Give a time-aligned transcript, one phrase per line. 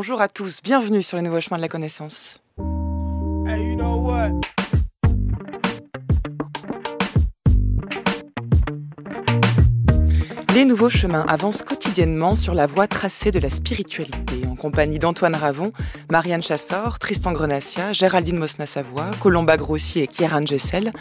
[0.00, 2.40] bonjour à tous, bienvenue sur les nouveaux chemins de la connaissance.
[10.54, 15.72] Les nouveaux chemins avancent quotidiennement sur la voie tracée de la spiritualité, compagnie d'Antoine Ravon,
[16.10, 20.92] Marianne Chassor, Tristan Grenassia, Géraldine Mosna-Savoie, Colomba Grossi et Kieran Gessel.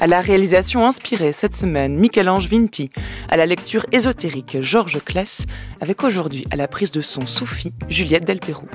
[0.00, 2.90] À la réalisation inspirée cette semaine, Michel-Ange Vinti.
[3.28, 5.46] À la lecture ésotérique, Georges Kless,
[5.80, 8.68] avec aujourd'hui à la prise de son Soufi, Juliette Delperroux.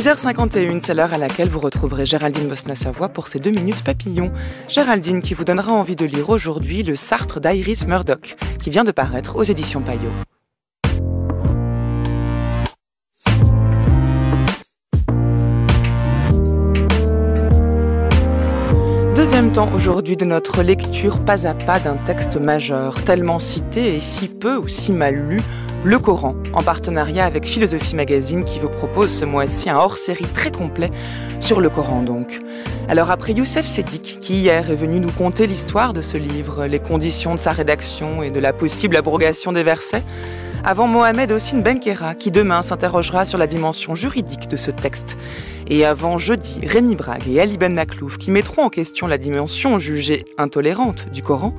[0.00, 4.32] 10h51, c'est l'heure à laquelle vous retrouverez Géraldine Bosna-Savoie pour ses deux minutes papillons.
[4.66, 8.92] Géraldine qui vous donnera envie de lire aujourd'hui le Sartre d'Iris Murdoch, qui vient de
[8.92, 10.29] paraître aux éditions Payot.
[19.22, 24.00] Deuxième temps aujourd'hui de notre lecture pas à pas d'un texte majeur, tellement cité et
[24.00, 25.42] si peu ou si mal lu
[25.84, 30.50] le Coran, en partenariat avec Philosophie Magazine qui vous propose ce mois-ci un hors-série très
[30.50, 30.90] complet
[31.38, 32.40] sur le Coran donc.
[32.88, 36.80] Alors après Youssef Sedik, qui hier est venu nous conter l'histoire de ce livre, les
[36.80, 40.02] conditions de sa rédaction et de la possible abrogation des versets,
[40.64, 45.16] avant Mohamed Ossine Benkera, qui demain s'interrogera sur la dimension juridique de ce texte.
[45.72, 49.78] Et avant jeudi, Rémi Brague et Ali Ben Maklouf, qui mettront en question la dimension
[49.78, 51.54] jugée intolérante du Coran,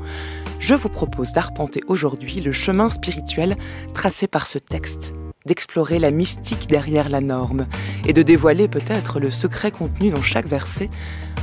[0.59, 3.55] je vous propose d'arpenter aujourd'hui le chemin spirituel
[3.93, 5.13] tracé par ce texte,
[5.45, 7.67] d'explorer la mystique derrière la norme
[8.05, 10.89] et de dévoiler peut-être le secret contenu dans chaque verset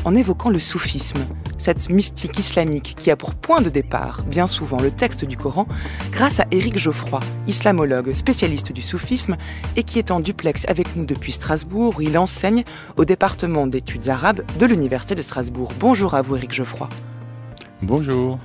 [0.05, 1.19] en évoquant le soufisme,
[1.59, 5.67] cette mystique islamique qui a pour point de départ bien souvent le texte du Coran,
[6.13, 9.37] grâce à Éric Geoffroy, islamologue spécialiste du soufisme
[9.77, 12.65] et qui est en duplex avec nous depuis Strasbourg où il enseigne
[12.97, 15.73] au département d'études arabes de l'Université de Strasbourg.
[15.81, 16.89] Bonjour à vous Éric Geoffroy.
[17.83, 18.39] Bonjour.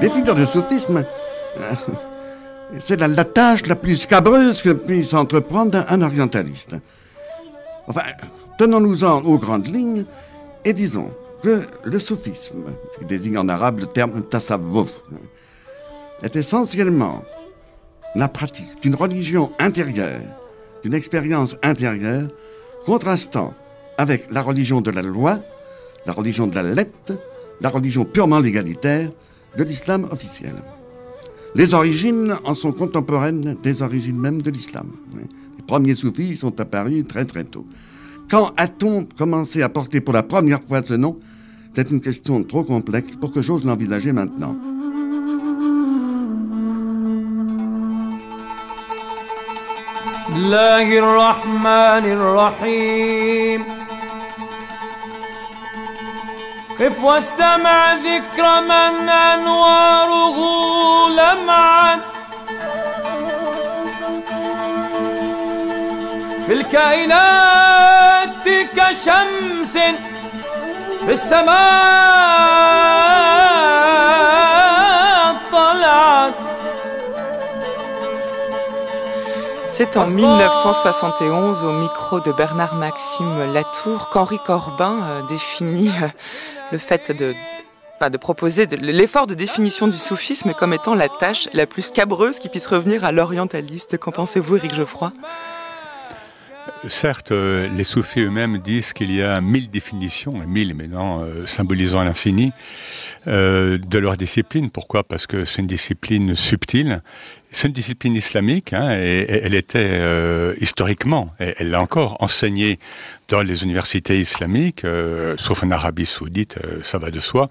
[0.00, 1.04] Définir le soufisme,
[2.78, 6.76] c'est la, tâche la plus scabreuse que puisse entreprendre un orientaliste.
[7.88, 8.02] Enfin,
[8.58, 10.04] tenons-nous-en aux grandes lignes
[10.64, 11.10] et disons
[11.42, 12.64] que le soufisme,
[12.98, 15.00] qui désigne en arabe le terme tasawwuf,
[16.22, 17.22] est essentiellement
[18.14, 20.20] la pratique d'une religion intérieure,
[20.82, 22.28] d'une expérience intérieure,
[22.84, 23.54] contrastant
[23.96, 25.40] avec la religion de la loi,
[26.06, 27.18] la religion de la lettre,
[27.60, 29.10] la religion purement légalitaire
[29.56, 30.54] de l'islam officiel.
[31.54, 34.88] Les origines en sont contemporaines des origines même de l'islam.
[35.16, 37.64] Les premiers soufis sont apparus très très tôt.
[38.30, 41.18] Quand a-t-on commencé à porter pour la première fois ce nom?
[41.74, 44.56] C'est une question trop complexe pour que j'ose l'envisager maintenant.
[50.28, 53.60] الله الرحمن الرحيم.
[56.80, 60.38] قف واستمع ذكر من أنواره
[61.08, 62.00] لمعت
[66.46, 69.78] في الكائنات كشمس
[71.06, 72.77] في السماء
[79.78, 86.08] C'est en 1971, au micro de Bernard Maxime Latour, qu'Henri Corbin euh, définit euh,
[86.72, 87.32] le fait de,
[88.10, 92.48] de proposer l'effort de définition du soufisme comme étant la tâche la plus scabreuse qui
[92.48, 93.98] puisse revenir à l'orientaliste.
[93.98, 95.12] Qu'en pensez-vous, Éric Geoffroy?
[96.88, 102.52] Certes, euh, les soufis eux-mêmes disent qu'il y a mille définitions, mille maintenant symbolisant l'infini,
[103.26, 104.70] de leur discipline.
[104.70, 105.04] Pourquoi?
[105.04, 107.00] Parce que c'est une discipline subtile
[107.50, 112.78] c'est une discipline islamique, hein, et, elle était euh, historiquement, elle l'a encore enseignée
[113.28, 117.48] dans les universités islamiques, euh, sauf en Arabie Saoudite, euh, ça va de soi,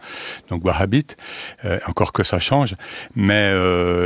[0.50, 1.18] donc wahhabite,
[1.88, 2.76] encore que ça change.
[3.16, 3.54] Mais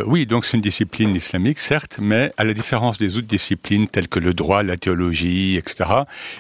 [0.06, 4.08] oui, donc c'est une discipline islamique, certes, mais à la différence des autres disciplines telles
[4.08, 5.90] que le droit, la théologie, etc.,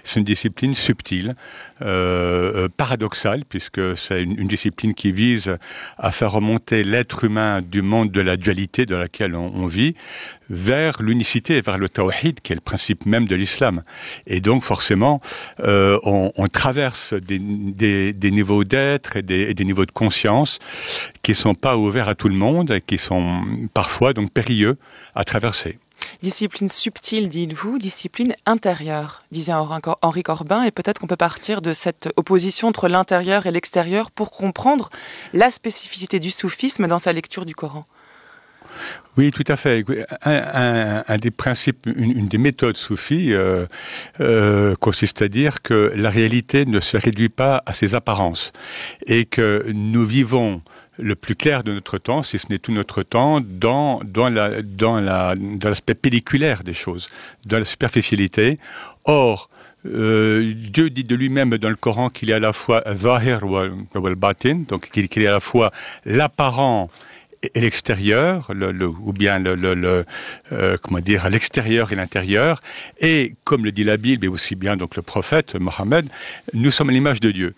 [0.03, 1.35] c'est une discipline subtile,
[1.79, 5.57] paradoxale, puisque c'est une, une, discipline qui vise
[5.97, 9.95] à faire remonter l'être humain du monde de la dualité dans laquelle on on, vit,
[10.49, 13.83] vers l'unicité, vers le tawhid, qui est le principe même de l'islam.
[14.27, 15.21] Et donc, forcément,
[15.59, 20.59] euh, on, traverse des, niveaux d'être et des, niveaux de conscience
[21.21, 23.43] qui ne sont pas ouverts à tout le monde et qui sont
[23.73, 24.77] parfois donc périlleux
[25.15, 25.77] à traverser.
[26.21, 32.09] Discipline subtile, dites-vous, discipline intérieure, disait Henri Corbin, et peut-être qu'on peut partir de cette
[32.15, 34.89] opposition entre l'intérieur et l'extérieur pour comprendre
[35.33, 37.85] la spécificité du soufisme dans sa lecture du Coran.
[39.17, 39.83] Oui, tout à fait.
[40.23, 43.65] Un, des principes, une, des méthodes soufis euh,
[44.21, 48.53] euh, consiste à dire que la réalité ne se réduit pas à ses apparences
[49.05, 50.61] et que nous vivons
[50.97, 54.61] le plus clair de notre temps, si ce n'est tout notre temps, dans, dans, la,
[54.61, 57.09] dans, la, dans l'aspect pelliculaire des choses,
[57.45, 58.59] dans la superficialité.
[59.05, 59.49] Or,
[59.85, 64.15] euh, Dieu dit de lui-même dans le Coran qu'il est à la fois Zahir wal
[64.15, 65.71] Batin, donc qu'il est à la fois
[66.05, 66.89] l'apparent
[67.43, 70.05] et l'extérieur, le, ou bien le, le
[70.51, 72.59] euh, comment dire, l'extérieur et l'intérieur.
[72.99, 76.07] Et comme le dit la Bible et aussi bien donc le prophète Mohammed,
[76.53, 77.55] nous sommes l'image de Dieu.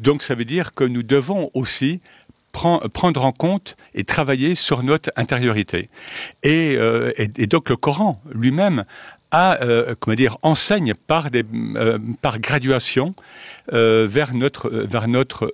[0.00, 2.00] Donc ça veut dire que nous devons aussi
[2.52, 5.90] prendre en compte et travailler sur notre intériorité.
[6.42, 8.84] Et, euh, et donc le Coran lui-même
[9.30, 11.44] a, euh, comment dire, enseigne par, des,
[11.76, 13.14] euh, par graduation
[13.72, 15.52] euh, vers notre, vers notre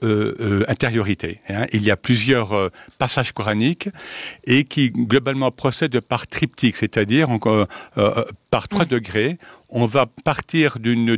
[0.68, 1.40] intériorité.
[1.48, 1.66] Hein.
[1.72, 3.88] Il y a plusieurs passages coraniques
[4.44, 7.28] et qui globalement procèdent par triptyque, c'est-à-dire
[8.50, 9.38] par trois degrés.
[9.68, 11.16] On va partir d'une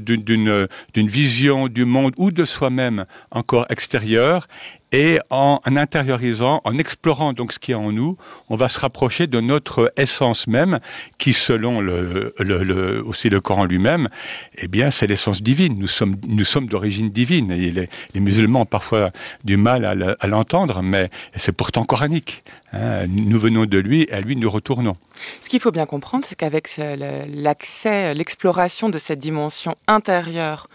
[0.95, 4.49] vision du monde ou de soi-même encore extérieure
[4.93, 8.17] et en, intériorisant, en explorant donc ce qui est en nous,
[8.49, 10.79] on va se rapprocher de notre essence même,
[11.19, 14.09] qui selon le, le, aussi le Coran lui-même,
[14.57, 15.77] eh bien c'est l'essence divine.
[15.79, 17.51] Nous sommes, nous sommes d'origine divine.
[17.53, 19.11] Et les, les, musulmans ont parfois
[19.45, 22.45] du mal à l'entendre, mais c'est pourtant coranique.
[22.73, 23.07] Hein.
[23.09, 24.97] Nous venons de lui et à lui nous retournons.
[25.41, 30.69] Ce qu'il faut bien comprendre, c'est qu'avec l'accès, l'exploration de cette dimension intérieure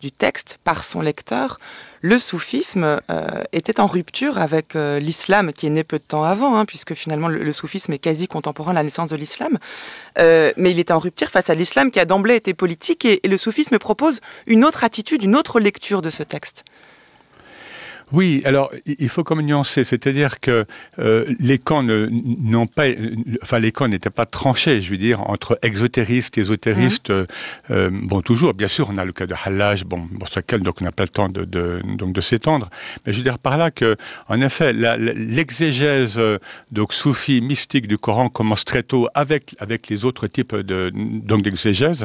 [0.00, 1.58] du texte par son lecteur,
[2.02, 6.22] le soufisme euh, était en rupture avec euh, l'islam qui est né peu de temps
[6.22, 9.58] avant, hein, puisque finalement le, soufisme est quasi contemporain de la naissance de l'islam.
[10.18, 13.20] Euh, mais il était en rupture face à l'islam qui a d'emblée été politique et
[13.24, 16.64] le soufisme propose une autre attitude, une autre lecture de ce texte.
[18.12, 20.64] Oui, alors il faut comme nuancer, c'est-à-dire que
[21.00, 22.84] euh, les camps n'ont pas,
[23.42, 27.10] enfin les camps n'étaient pas tranchés, je veux dire, entre exotéristes, ésotéristes.
[27.10, 27.26] Mmh.
[27.72, 30.60] Euh, bon, toujours, bien sûr, on a le cas de Hallaj, bon, pour ce lequel
[30.60, 32.70] donc on n'a pas le temps de, de donc de s'étendre,
[33.04, 33.96] mais je veux dire par là que,
[34.28, 36.38] en effet, l'exégèse euh,
[36.70, 41.42] donc soufie mystique du Coran commence très tôt avec avec les autres types de donc
[41.42, 42.04] d'exégèse,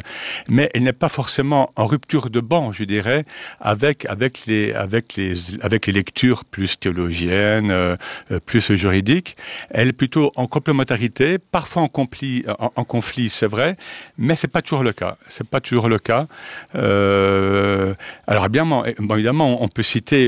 [0.50, 3.24] mais elle n'est pas forcément en rupture de banc, je dirais,
[3.60, 7.96] avec avec les avec les avec les lectures plus théologiennes, euh,
[8.32, 9.38] euh, plus juridiques.
[9.70, 13.78] Elle est plutôt en complémentarité, parfois en conflit, en, conflit, c'est vrai,
[14.18, 15.18] mais c'est pas toujours le cas.
[15.28, 16.28] C'est pas toujours le cas.
[16.76, 17.94] Euh,
[18.28, 20.28] alors bien, évidemment, on peut citer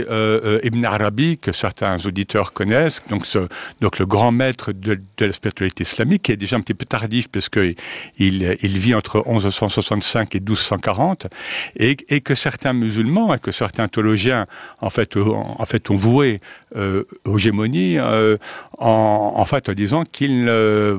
[0.63, 6.31] Ibn Arabi que certains auditeurs connaissent, donc, le grand maître de, la spiritualité islamique, qui
[6.31, 7.27] est déjà un petit peu tardif
[8.17, 11.27] il, il vit entre 1165 et 1240,
[11.77, 14.45] et, et que certains musulmans et que certains théologiens
[14.81, 15.15] en fait
[15.59, 16.41] en fait, ont voué
[16.75, 17.37] euh, aux
[17.99, 18.37] euh,
[18.77, 19.45] en,
[19.75, 20.45] disant qu'il,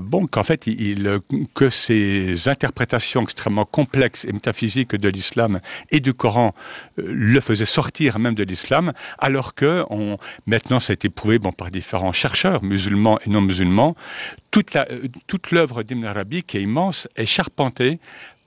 [0.01, 1.21] bon, qu'en fait, il,
[1.55, 5.61] que ces interprétations extrêmement complexes et métaphysiques de l'islam
[5.91, 6.55] et du Coran
[6.99, 9.85] euh, le faisaient sortir même de l'islam, alors que
[10.47, 13.97] maintenant, ça a été prouvé par différents chercheurs, musulmans et non musulmans,
[14.51, 14.77] toute,
[15.27, 17.99] toute l'œuvre d'Ibn Arabi, qui est immense, est charpentée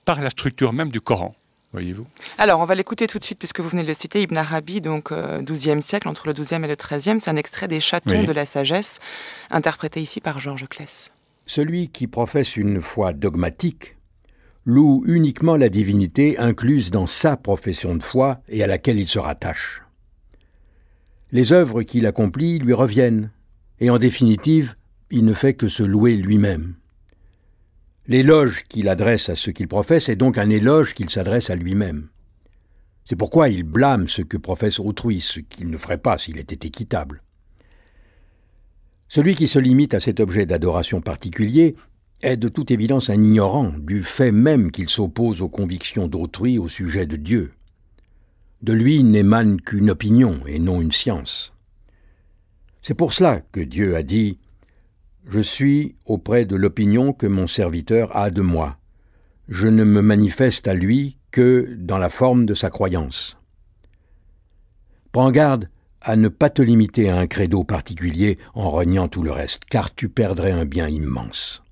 [0.04, 1.34] par la structure même du Coran
[1.72, 2.06] voyez-vous
[2.38, 4.80] Alors, on va l'écouter tout de suite, puisque vous venez de le citer, Ibn Arabi,
[4.80, 7.18] donc euh, 12e siècle, entre le 12e et le 13e.
[7.18, 9.00] C'est un extrait des Chatons de la sagesse,
[9.50, 11.10] interprété ici par Georges Claes.
[11.46, 13.96] Celui qui professe une foi dogmatique
[14.68, 19.18] loue uniquement la divinité incluse dans sa profession de foi et à laquelle il se
[19.18, 19.82] rattache.
[21.32, 23.30] Les œuvres qu'il accomplit lui reviennent,
[23.80, 24.74] et en définitive,
[25.10, 26.74] il ne fait que se louer lui-même.
[28.08, 32.08] L'éloge qu'il adresse à ce qu'il professe est donc un éloge qu'il s'adresse à lui-même.
[33.04, 36.66] C'est pourquoi il blâme ce que professe autrui, ce qu'il ne ferait pas s'il était
[36.66, 37.22] équitable.
[39.08, 41.76] Celui qui se limite à cet objet d'adoration particulier
[42.22, 46.68] est de toute évidence un ignorant du fait même qu'il s'oppose aux convictions d'autrui au
[46.68, 47.52] sujet de Dieu.
[48.62, 51.52] De lui n'émane qu'une opinion et non une science.
[52.80, 54.38] C'est pour cela que Dieu a dit
[55.28, 58.78] je suis auprès de l'opinion que mon serviteur a de moi.
[59.48, 63.36] Je ne me manifeste à lui que dans la forme de sa croyance.
[65.12, 65.68] Prends garde
[66.00, 69.94] à ne pas te limiter à un credo particulier en reniant tout le reste, car
[69.94, 71.62] tu perdrais un bien immense.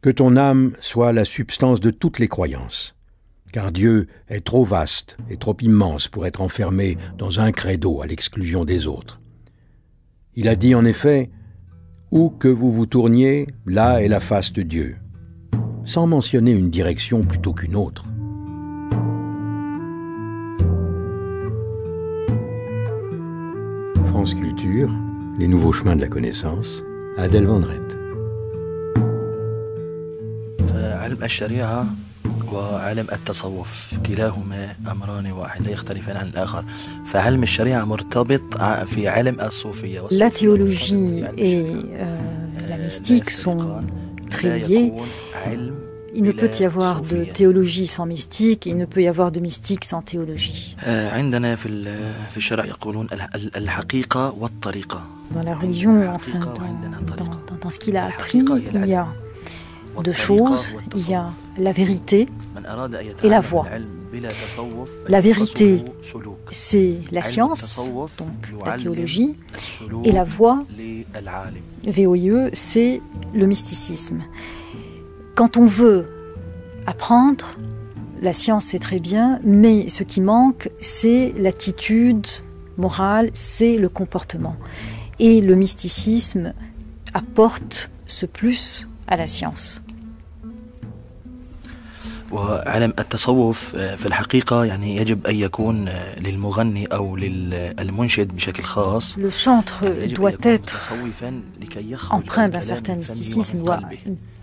[0.00, 2.94] Que ton âme soit la substance de toutes les croyances,
[3.52, 8.06] car Dieu est trop vaste et trop immense pour être enfermé dans un credo à
[8.06, 9.20] l'exclusion des autres.
[10.34, 11.30] Il a dit en effet,
[12.10, 14.96] où que vous vous tourniez, là est la face de Dieu,
[15.84, 18.04] sans mentionner une direction plutôt qu'une autre.
[24.06, 24.90] France Culture,
[25.38, 26.82] les nouveaux chemins de la connaissance,
[27.18, 27.98] Adèle Vendrette.
[32.52, 36.64] وعلم التصوف كلاهما أمران واحد لا يختلفان عن الآخر
[37.06, 42.18] فعلم الشريعة مرتبط في علم الصوفية La théologie et euh,
[42.68, 43.80] la mystique sont
[44.30, 44.92] très liés.
[46.14, 49.40] Il ne peut y avoir de théologie sans mystique, il ne peut y avoir de
[49.40, 50.76] mystique sans théologie.
[50.86, 51.68] عندنا في
[52.30, 53.06] في الشرع يقولون
[53.56, 55.00] الحقيقة والطريقة.
[55.34, 58.38] Dans la religion, enfin, dans, dans, dans, dans ce qu'il a appris,
[58.74, 59.06] il y a
[60.02, 60.74] deux choses.
[60.94, 62.26] Il y a la vérité
[63.22, 63.66] et la voie.
[65.08, 65.84] La vérité,
[66.50, 67.78] c'est la science,
[68.18, 69.36] donc la théologie,
[70.04, 70.64] et la voie,
[71.84, 73.00] VOIE, c'est
[73.34, 74.22] le mysticisme.
[75.34, 76.08] Quand on veut
[76.86, 77.54] apprendre,
[78.22, 82.26] la science c'est très bien, mais ce qui manque, c'est l'attitude
[82.76, 84.56] morale, c'est le comportement.
[85.18, 86.54] Et le mysticisme
[87.14, 89.82] apporte ce plus à la science.
[92.31, 99.83] وعلم التصوف في الحقيقة يعني يجب أن يكون للمغني أو للمنشد بشكل خاص Le chantre
[100.15, 100.91] doit être
[102.11, 103.79] empreint d'un certain mysticisme, doit,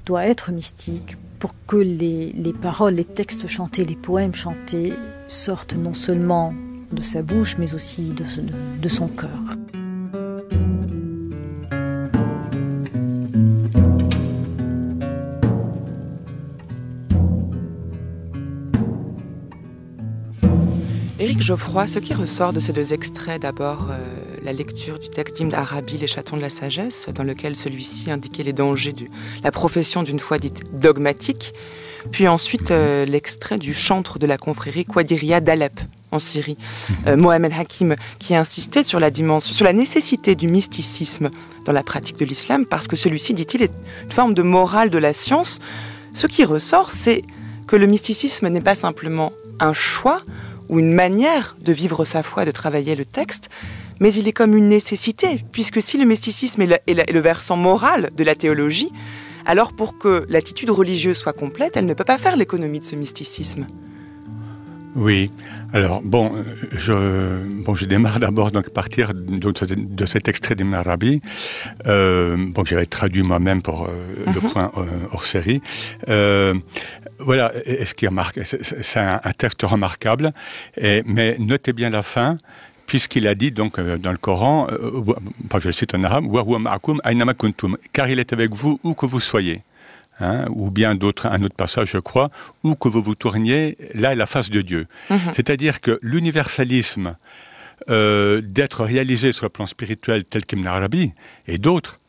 [0.06, 4.92] doit être mystique pour que les, les paroles, les textes chantés, les poèmes chantés
[5.26, 6.52] sortent non seulement
[6.92, 9.40] de sa bouche, mais aussi de, de, de son cœur.
[21.17, 23.98] Éric Geoffroy, ce qui ressort de ces deux extraits, d'abord euh,
[24.43, 28.43] la lecture du texte d'Ibn Arabi, Les chatons de la sagesse, dans lequel celui-ci indiquait
[28.43, 29.05] les dangers de
[29.41, 31.53] la profession d'une foi dite dogmatique,
[32.12, 35.79] puis ensuite euh, l'extrait du chantre de la confrérie Quadiria d'Alep,
[36.12, 36.57] en Syrie,
[37.07, 41.29] euh, Mohamed Hakim, qui insistait sur la dimension, sur la nécessité du mysticisme
[41.63, 44.98] dans la pratique de l'islam, parce que celui-ci, dit-il, est une forme de morale de
[44.98, 45.60] la science.
[46.13, 47.22] Ce qui ressort, c'est
[47.67, 49.31] que le mysticisme n'est pas simplement
[49.62, 50.22] un choix,
[50.69, 53.50] ou une manière de vivre sa foi, de travailler le texte,
[54.00, 58.24] mais il est comme une nécessité, puisque si le mysticisme est le, versant moral de
[58.24, 58.91] la théologie,
[59.45, 62.95] alors pour que l'attitude religieuse soit complète, elle ne peut pas faire l'économie de ce
[62.95, 63.67] mysticisme.
[64.95, 65.29] Oui.
[65.73, 66.31] Alors bon,
[66.71, 66.93] je
[67.63, 71.21] bon, je démarre d'abord donc à partir de, de, cet extrait d'Ibn Arabi.
[71.85, 73.89] Euh, bon, j'avais traduit moi-même pour euh,
[74.33, 75.61] le point euh, hors série.
[77.19, 80.33] voilà, et ce qui a marqué, c'est un, un, texte remarquable.
[80.77, 82.37] Et, mais notez bien la fin
[82.87, 85.01] puisqu'il a dit donc dans le Coran, euh,
[85.59, 86.25] je le cite en arabe,
[87.93, 89.61] car il est avec vous où que vous soyez.
[90.22, 92.29] Hein, ou bien d'autres, un autre passage, je crois,
[92.63, 94.88] où que vous vous tourniez, là est la face de Dieu.
[95.10, 95.34] -hmm.
[95.34, 97.17] C'est-à-dire que l'universalisme
[97.89, 101.12] euh, d'être réalisé sur le plan spirituel tel qu'Ibn Arabi
[101.48, 102.00] et d'autres,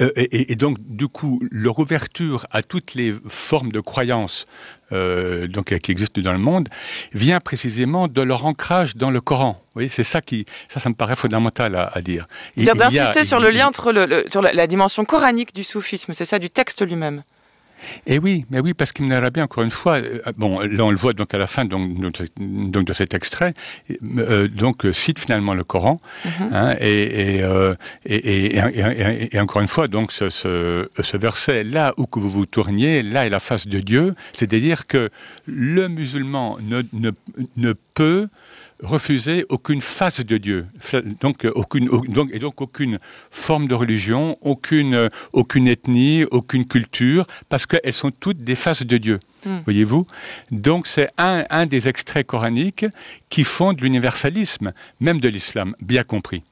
[0.00, 4.46] euh, et, et, donc, du coup, leur ouverture à toutes les formes de croyances
[4.92, 6.68] euh, donc, qui existent dans le monde
[7.12, 9.52] vient précisément de leur ancrage dans le Coran.
[9.52, 12.28] Vous voyez, c'est ça qui, ça, ça me paraît fondamental à, à dire.
[12.56, 16.12] C'est-à-dire d'insister sur le lien entre le, le, sur la, la dimension coranique du soufisme,
[16.14, 17.22] c'est ça, du texte lui-même.
[18.06, 20.96] Et oui, mais oui, parce qu'Ibn Arabi, encore une fois, euh, bon, là on le
[20.96, 21.98] voit donc à la fin donc,
[22.74, 23.54] donc de cet extrait,
[24.18, 26.54] euh, donc cite finalement le Coran, mm -hmm.
[26.54, 27.74] hein, et, et, euh,
[28.06, 28.56] et,
[29.34, 33.02] et, encore une fois, donc ce, ce, ce, verset, là où que vous vous tourniez,
[33.02, 35.02] là est la face de Dieu, c'est-à-dire que
[35.46, 37.10] le musulman ne, ne,
[37.56, 38.28] ne peut
[38.84, 40.66] refuser aucune face de Dieu,
[41.20, 42.98] donc aucune donc et donc aucune
[43.30, 48.98] forme de religion, aucune aucune ethnie, aucune culture, parce qu'elles sont toutes des faces de
[48.98, 49.18] Dieu.
[49.44, 49.58] Mm.
[49.64, 50.06] Voyez-vous
[50.50, 52.86] Donc c'est un, un, des extraits coraniques
[53.28, 56.42] qui font de l'universalisme, même de l'islam, bien compris.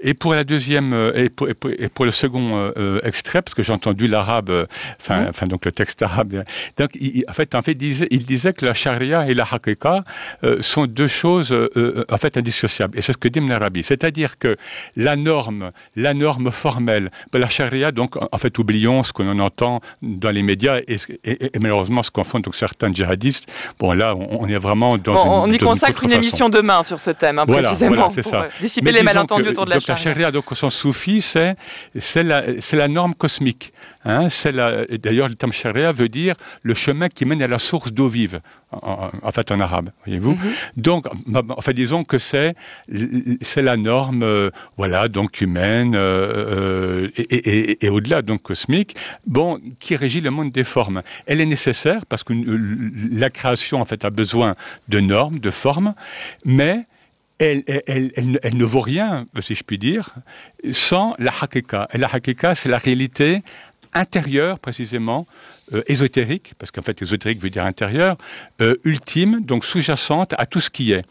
[0.00, 3.54] Et pour la deuxième, et pour, et pour, et pour le second euh, extrait, parce
[3.54, 4.66] que j'ai entendu l'arabe,
[5.00, 5.28] enfin, mm.
[5.28, 6.44] enfin donc le texte arabe,
[6.76, 9.46] donc il, en fait, en fait, il disait, il disait que la charia et la
[10.44, 12.98] euh, sont deux choses euh, en fait indissociables.
[12.98, 13.82] Et c'est ce que dit Ibn Arabi.
[13.82, 14.56] C'est-à-dire que
[14.96, 19.38] la norme, la norme formelle, ben, la charia, donc en fait, oublions ce qu'on en
[19.38, 23.46] entend dans les médias et, et, et malheureusement ce qu'on font donc certains djihadistes.
[23.78, 25.50] Bon, là, on, on est vraiment dans bon, une.
[25.50, 28.32] On y consacre une, une émission demain sur ce thème, hein, voilà, précisément, voilà, pour
[28.32, 28.48] ça.
[28.60, 29.94] dissiper les malentendus autour de la charia.
[30.04, 31.56] La charia, donc, au sens soufi, c'est
[32.22, 32.42] la,
[32.82, 33.72] la norme cosmique.
[34.04, 34.28] Hein,
[35.02, 38.40] D'ailleurs, le terme charia veut dire le chemin qui mène à la source d'eau vive,
[38.70, 40.32] en, en, fait en arabe, voyez-vous.
[40.32, 40.80] Mm -hmm.
[40.88, 41.02] Donc,
[41.60, 42.54] en fait, disons que c'est
[43.70, 48.92] la norme, euh, voilà, donc humaine euh, et, et, et au-delà, donc cosmique,
[49.26, 49.48] bon,
[49.82, 51.02] qui régit le monde des formes.
[51.28, 52.34] Elle est nécessaire parce que
[53.12, 54.54] la création, en fait, a besoin
[54.88, 55.94] de normes, de formes,
[56.44, 56.86] mais
[57.38, 60.14] elle, elle, ne vaut rien, si je puis dire,
[60.72, 61.88] sans la hakika.
[61.92, 63.42] Et la hakika, c'est la réalité
[63.92, 65.26] intérieure, précisément,
[65.74, 68.16] euh, ésotérique, parce qu'en fait ésotérique veut dire intérieur,
[68.60, 71.02] euh, ultime, donc sous-jacente à tout ce qui est.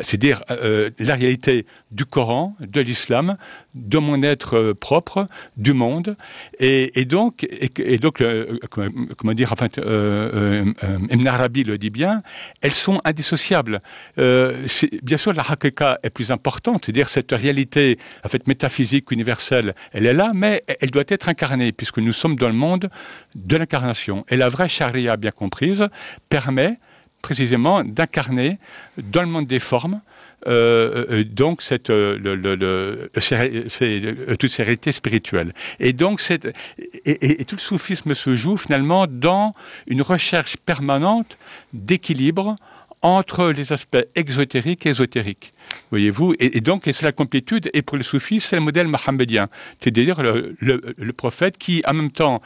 [0.00, 3.36] C'est-à-dire euh, la réalité du Coran, de l'islam,
[3.74, 6.16] de mon être propre, du monde,
[6.60, 7.44] et, donc,
[7.78, 8.22] et, donc
[8.70, 12.22] comment, dire, Ibn Arabi le dit bien,
[12.60, 13.80] elles sont indissociables.
[14.16, 20.06] bien sûr, la hakika est plus importante, c'est-à-dire cette réalité en fait métaphysique universelle, elle
[20.06, 22.90] est là, mais elle doit être incarnée, puisque nous sommes dans le monde
[23.34, 24.03] de l'incarnation.
[24.28, 25.88] Et la vraie charia bien comprise
[26.28, 26.78] permet
[27.22, 28.58] précisément d'incarner
[28.98, 30.00] dans le monde des formes
[30.46, 33.08] euh, euh, donc cette, euh,
[34.38, 35.54] toutes ces réalités spirituelles.
[35.80, 36.22] Et donc
[37.06, 39.54] et, tout le soufisme se joue finalement dans
[39.86, 41.38] une recherche permanente
[41.72, 42.56] d'équilibre
[43.00, 45.52] entre les aspects exotériques et ésotériques.
[45.90, 49.48] Voyez-vous et, donc, c'est la complétude, et pour le soufis, c'est le modèle mohammedien.
[49.78, 52.40] C'est-à-dire le, prophète qui, en même temps,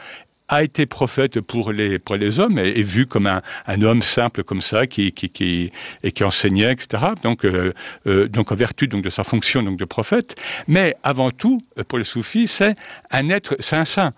[0.48, 4.44] a été prophète pour les, pour les hommes et, vu comme un, un, homme simple
[4.44, 5.70] comme ça qui, qui, qui,
[6.02, 7.04] et qui enseignait, etc.
[7.22, 7.72] Donc, euh,
[8.06, 10.36] euh, donc en vertu donc, de sa fonction donc, de prophète.
[10.66, 12.74] Mais avant tout, pour les soufis, c'est
[13.10, 14.12] un être, c'est un saint.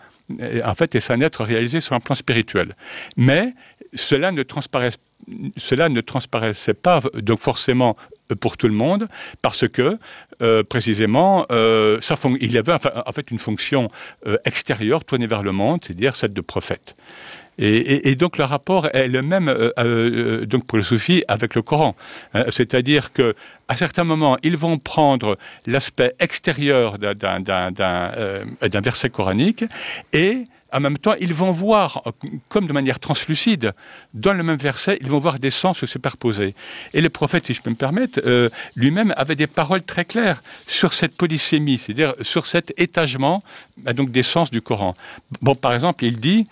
[0.64, 2.76] En fait, et c'est un être réalisé sur un plan spirituel.
[3.16, 3.52] Mais
[3.94, 4.92] cela ne transparaît
[5.56, 7.96] cela ne transparaissait pas donc forcément
[8.34, 9.08] pour tout le monde
[9.42, 9.98] parce que
[10.42, 13.90] euh, précisément euh, ça il avait en fait une fonction
[14.26, 16.96] euh, extérieure tournée vers le monde, c'est-à-dire celle de prophète.
[17.62, 19.54] Et, donc le rapport est le même
[20.46, 21.94] donc pour le soufi avec le Coran,
[22.48, 23.34] c'est-à-dire que
[23.68, 25.36] à certains moments ils vont prendre
[25.66, 29.66] l'aspect extérieur d'un verset coranique
[30.14, 32.02] et en même temps, ils vont voir,
[32.48, 33.72] comme de manière translucide,
[34.14, 36.54] dans le même verset, ils vont voir des sens se superposer.
[36.94, 40.40] Et le prophète, si je peux me permettre, euh, lui-même avait des paroles très claires
[40.66, 43.42] sur cette polysémie, c'est-à-dire sur cet étagement
[43.78, 44.94] bah, donc des sens du Coran.
[45.42, 46.46] Bon, par exemple, il dit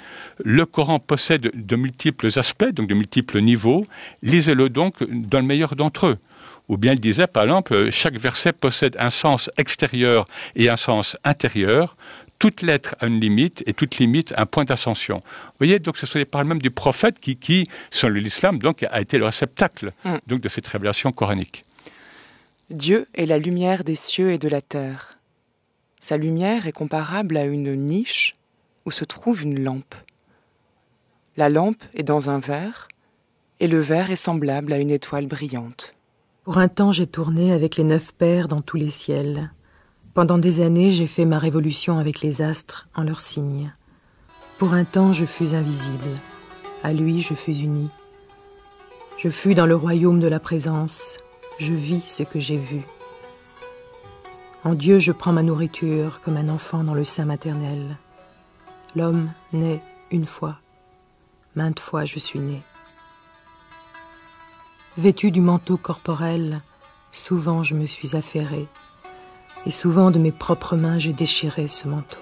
[0.45, 3.87] le Coran possède de multiples aspects, donc de multiples niveaux.
[4.23, 6.19] Lisez-le donc dans le meilleur d'entre eux.
[6.69, 11.17] Ou bien il disait, par exemple, chaque verset possède un sens extérieur et un sens
[11.25, 11.97] intérieur
[12.39, 15.23] toute lettre a une limite et toute limite a un point d'ascension.
[15.25, 18.85] Vous voyez, donc ce sont les paroles même du prophète qui, qui selon l'islam, donc,
[18.91, 20.17] a été le réceptacle mm.
[20.27, 21.65] donc, de cette révélation coranique.
[22.71, 25.19] Dieu est la lumière des cieux et de la terre.
[26.01, 28.35] Sa lumière est comparable à une niche
[28.85, 29.95] où se trouve une lampe.
[31.37, 32.89] La lampe est dans un verre
[33.61, 35.95] et le verre est semblable à une étoile brillante.
[36.45, 39.51] Pour un temps, j'ai tourné avec les neuf pères dans tous les ciels.
[40.19, 43.73] Pendant des années, j'ai fait ma révolution avec les astres en leurs signes.
[44.59, 46.11] Pour un temps, je fus invisible.
[46.83, 47.89] À lui, je fus uni.
[49.17, 51.19] Je fus dans le royaume de la présence.
[51.61, 52.83] Je vis ce que j'ai vu.
[54.65, 57.97] En Dieu, je prends ma nourriture comme un enfant dans le sein maternel.
[58.97, 60.57] L'homme naît une fois.
[61.55, 62.61] Maintes fois, je suis né.
[64.97, 66.61] Vêtu du manteau corporel,
[67.13, 68.67] souvent je me suis affairé
[69.67, 72.19] et souvent de mes propres mains j'ai déchiré ce manteau.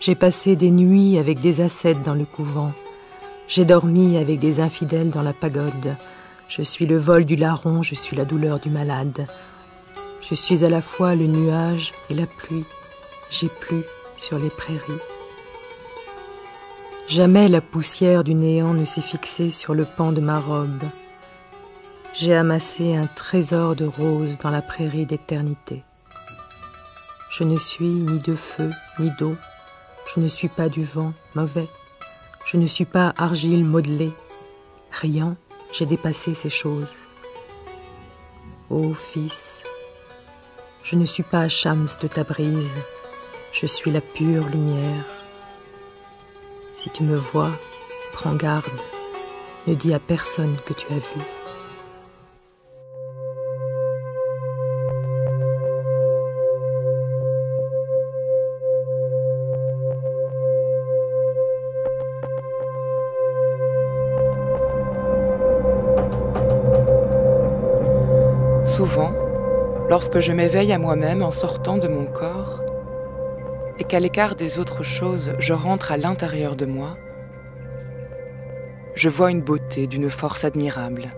[0.00, 2.72] J'ai passé des nuits avec des ascètes dans le couvent,
[3.48, 5.96] j'ai dormi avec des infidèles dans la pagode,
[6.48, 9.26] je suis le vol du larron, je suis la douleur du malade,
[10.28, 12.64] je suis à la fois le nuage et la pluie,
[13.30, 13.82] j'ai plu
[14.18, 15.00] sur les prairies.
[17.08, 20.82] Jamais la poussière du néant ne s'est fixée sur le pan de ma robe.
[22.14, 25.82] J'ai amassé un trésor de roses dans la prairie d'éternité.
[27.30, 29.34] Je ne suis ni de feu, ni d'eau.
[30.14, 31.68] Je ne suis pas du vent mauvais.
[32.44, 34.12] Je ne suis pas argile modelée.
[34.90, 35.36] Riant,
[35.72, 36.92] j'ai dépassé ces choses.
[38.68, 39.62] Ô Fils,
[40.84, 42.68] je ne suis pas Shams de ta brise.
[43.54, 45.06] Je suis la pure lumière.
[46.74, 47.52] Si tu me vois,
[48.12, 48.68] prends garde.
[49.66, 51.41] Ne dis à personne que tu as vu.
[68.82, 69.12] Souvent,
[69.88, 72.64] lorsque je m'éveille à moi-même en sortant de mon corps,
[73.78, 76.96] et qu'à l'écart des autres choses, je rentre à l'intérieur de moi,
[78.96, 81.12] je vois une beauté d'une force admirable,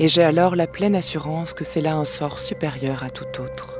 [0.00, 3.78] et j'ai alors la pleine assurance que c'est là un sort supérieur à tout autre.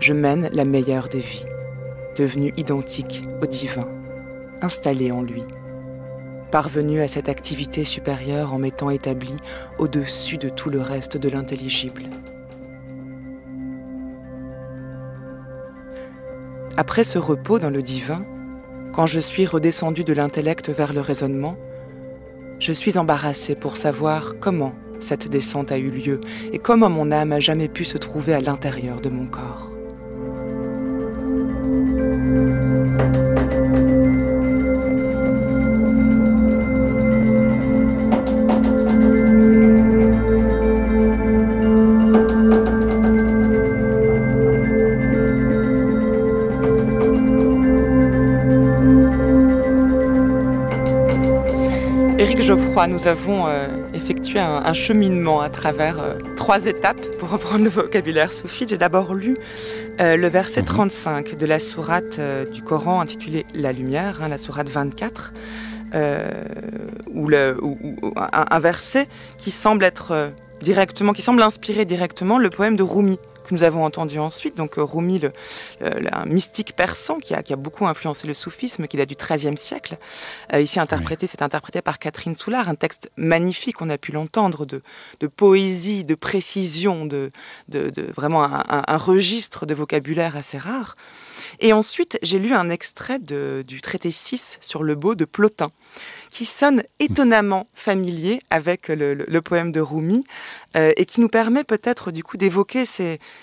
[0.00, 1.46] Je mène la meilleure des vies,
[2.18, 3.88] devenue identique au divin,
[4.60, 5.44] installée en lui
[6.50, 9.34] parvenu à cette activité supérieure en m'étant établi
[9.78, 12.04] au-dessus de tout le reste de l'intelligible.
[16.76, 18.24] Après ce repos dans le divin,
[18.98, 21.56] Quand je suis redescendu de l'intellect vers le raisonnement,
[22.58, 26.20] je suis embarrassé pour savoir comment cette descente a eu lieu
[26.52, 29.70] et comment mon âme a jamais pu se trouver à l'intérieur de mon corps.
[52.86, 58.30] Nous avons euh, effectué un, cheminement à travers euh, trois étapes pour reprendre le vocabulaire
[58.32, 58.66] soufi.
[58.68, 59.36] J'ai d'abord lu
[60.00, 61.38] euh, le verset 35 mhm.
[61.38, 62.20] de la sourate
[62.52, 65.32] du Coran intitulée La lumière, hein, la sourate 24,
[67.14, 67.56] où, le,
[68.16, 73.54] un, verset qui semble être directement, qui semble inspirer directement le poème de Rumi que
[73.54, 74.56] nous avons entendu ensuite.
[74.56, 75.32] Donc euh, Rumi, le,
[76.12, 79.56] un mystique persan qui a, qui a, beaucoup influencé le soufisme, qui date du XIIIe
[79.56, 79.98] siècle.
[80.52, 84.66] Euh, ici interprété, c'est interprété par Catherine Soulard, un texte magnifique, on a pu l'entendre,
[84.66, 84.82] de,
[85.20, 87.30] de, poésie, de précision, de,
[87.68, 90.96] de, de vraiment un, un, registre de vocabulaire assez rare.
[91.60, 95.70] Et ensuite, j'ai lu un extrait du traité 6 sur le beau de Plotin,
[96.30, 100.24] qui sonne étonnamment familier avec le, poème de Rumi
[100.76, 102.84] euh, et qui nous permet peut-être du coup d'évoquer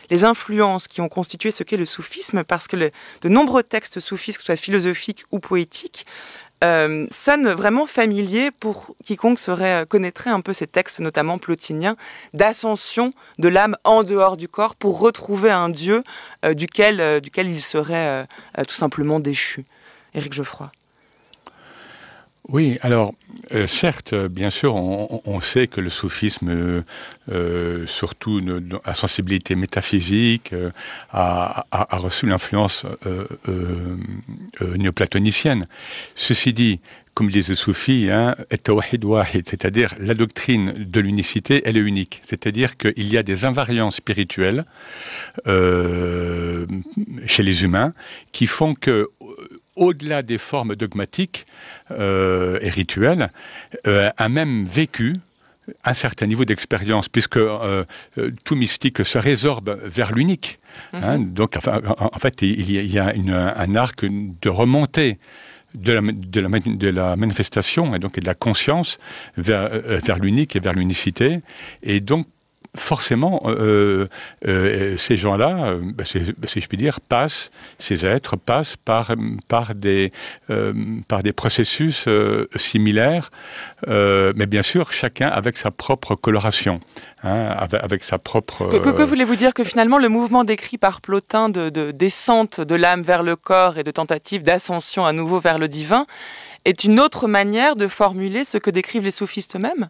[0.10, 4.38] les influences qui ont constitué ce qu'est le soufisme, parce que de nombreux textes soufistes,
[4.38, 6.06] que ce soit philosophiques ou poétiques,
[6.64, 11.98] euh, sonne vraiment familier pour quiconque euh, connaîtrait un peu ces textes, notamment plotiniens,
[12.34, 16.04] d'ascension de l'âme en dehors du corps pour retrouver un Dieu
[16.46, 18.28] euh, duquel, duquel il serait
[18.68, 19.66] tout simplement déchu.
[20.14, 20.72] Éric Geoffroy.
[22.48, 23.14] Oui, alors
[23.54, 26.82] euh, certes, bien sûr, on, sait que le soufisme, euh,
[27.32, 28.40] euh, surtout
[28.84, 30.54] à sensibilité métaphysique,
[31.12, 32.86] a, reçu l'influence
[34.62, 35.68] néoplatonicienne.
[36.14, 36.80] Ceci dit,
[37.16, 38.36] comme disait le soufi, hein,
[39.46, 42.22] c'est-à-dire la doctrine de l'unicité, elle est unique.
[42.24, 44.66] C'est-à-dire qu'il y a des invariants spirituels
[47.26, 47.94] chez les humains
[48.32, 49.10] qui font que
[49.76, 51.46] au-delà des formes dogmatiques
[51.92, 53.32] euh, et rituelles,
[53.88, 55.16] euh, a même vécu
[55.84, 57.84] un certain niveau d'expérience, puisque euh,
[58.44, 60.60] tout mystique se résorbe vers l'unique.
[60.94, 61.18] Hein.
[61.18, 61.34] Mhm.
[61.34, 63.14] donc, en, fait, il y a,
[63.58, 65.18] un arc de remontée
[65.74, 69.00] de la, de la, manifestation et donc de la conscience
[69.38, 71.42] vers, vers l'unique et vers l'unicité.
[71.82, 72.28] Et donc,
[72.76, 74.08] forcément, euh,
[74.48, 76.04] euh, ces gens-là, euh, bah,
[76.38, 79.14] bah, si je puis dire, passent, ces êtres passent par,
[79.48, 80.12] par, des,
[81.08, 82.08] par des processus
[82.56, 83.32] similaires,
[83.88, 86.80] mais bien sûr, chacun avec sa propre coloration.
[87.24, 88.68] Hein, avec, sa propre.
[88.68, 93.02] Que, voulez-vous dire que finalement le mouvement décrit par Plotin de, de descente de l'âme
[93.02, 96.06] vers le corps et de tentative d'ascension à nouveau vers le divin
[96.66, 99.90] est une autre manière de formuler ce que décrivent les soufistes eux-mêmes?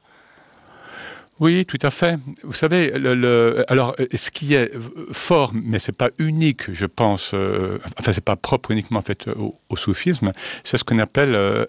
[1.42, 2.18] Oui, tout à fait.
[2.44, 4.72] Vous savez, le, alors ce qui est
[5.12, 7.32] fort, mais c'est pas unique, je pense.
[7.34, 10.32] Euh, enfin, c'est pas propre uniquement en fait au, soufisme.
[10.64, 11.66] C'est ce qu'on appelle euh,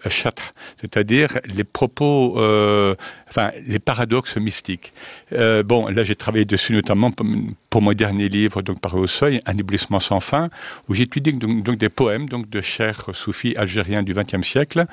[0.81, 2.95] c'est-à-dire les propos, euh,
[3.29, 4.93] enfin les paradoxes mystiques.
[5.33, 9.41] Euh, bon, là j'ai travaillé dessus notamment pour, mon dernier livre, donc paru au Seuil,
[9.45, 10.49] Un éblouissement sans fin,
[10.89, 14.87] où j'étudie donc, des poèmes donc de chers soufis algériens du XXe siècle,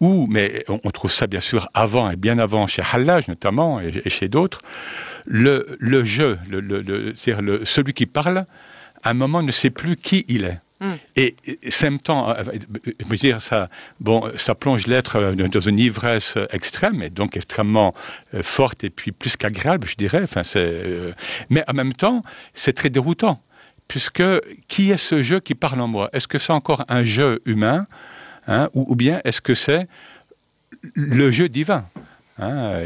[0.00, 3.80] où, mais on, trouve ça bien sûr avant et bien avant chez Hallaj notamment.
[3.80, 4.60] Et, chez d'autres,
[5.26, 6.38] le, jeu,
[7.16, 8.46] c'est-à-dire celui qui parle,
[9.02, 10.60] à un moment ne sait plus qui il est.
[10.80, 10.94] Hmm.
[11.14, 12.42] Et, en même temps, euh,
[12.98, 13.68] je dire, ça,
[14.00, 17.94] bon, ça plonge l'être euh, dans une ivresse extrême, et donc extrêmement
[18.34, 20.22] euh, forte et puis plus qu'agréable, je dirais.
[20.24, 20.42] Enfin,
[21.48, 22.22] mais en même temps,
[22.54, 23.40] c'est très déroutant,
[23.86, 24.22] puisque
[24.66, 26.10] qui est ce jeu qui parle en moi?
[26.12, 27.86] Est-ce que c'est encore un jeu humain,
[28.48, 29.86] hein, ou bien est-ce que c'est
[30.94, 31.86] le jeu divin?
[32.38, 32.80] Hein,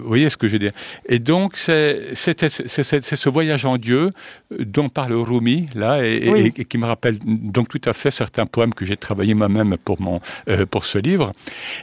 [0.00, 0.72] vous voyez ce que je veux dire
[1.06, 4.10] Et donc, c'est ce voyage en Dieu
[4.58, 8.84] dont parle Rumi, là, et, qui me rappelle donc tout à fait certains poèmes que
[8.84, 11.32] j'ai travaillé moi-même pour, mon, euh, pour ce livre.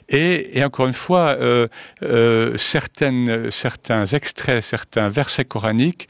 [0.10, 1.68] Et, encore une fois, euh,
[2.04, 6.08] euh, certaines, certains extraits, certains versets coraniques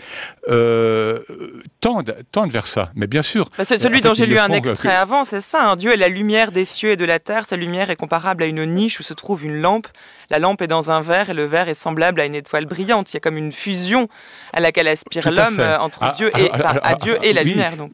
[1.82, 2.92] tendent, tendent vers ça.
[2.96, 3.50] Mais bien sûr...
[3.58, 5.72] Bah, c'est celui dont j'ai lu un extrait avant, c'est ça.
[5.72, 5.76] Hein.
[5.76, 7.46] Dieu est la lumière des cieux et de la terre.
[7.48, 9.88] Sa lumière est comparable à une niche où se trouve une lampe
[10.30, 13.12] la lampe est dans un verre et le verre est semblable à une étoile brillante.
[13.12, 14.08] Il y a comme une fusion
[14.54, 16.50] à laquelle aspire l'homme entre Dieu et,
[17.02, 17.78] Dieu et la lumière.
[17.78, 17.94] Donc.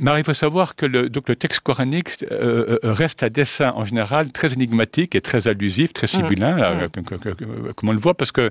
[0.00, 3.72] Mais il faut savoir que le, donc le texte coranique euh, euh, reste à dessin
[3.74, 6.10] en général très énigmatique et très allusif, très mmh.
[6.10, 7.72] sibyllin, mmh.
[7.74, 8.50] comme on le voit, parce que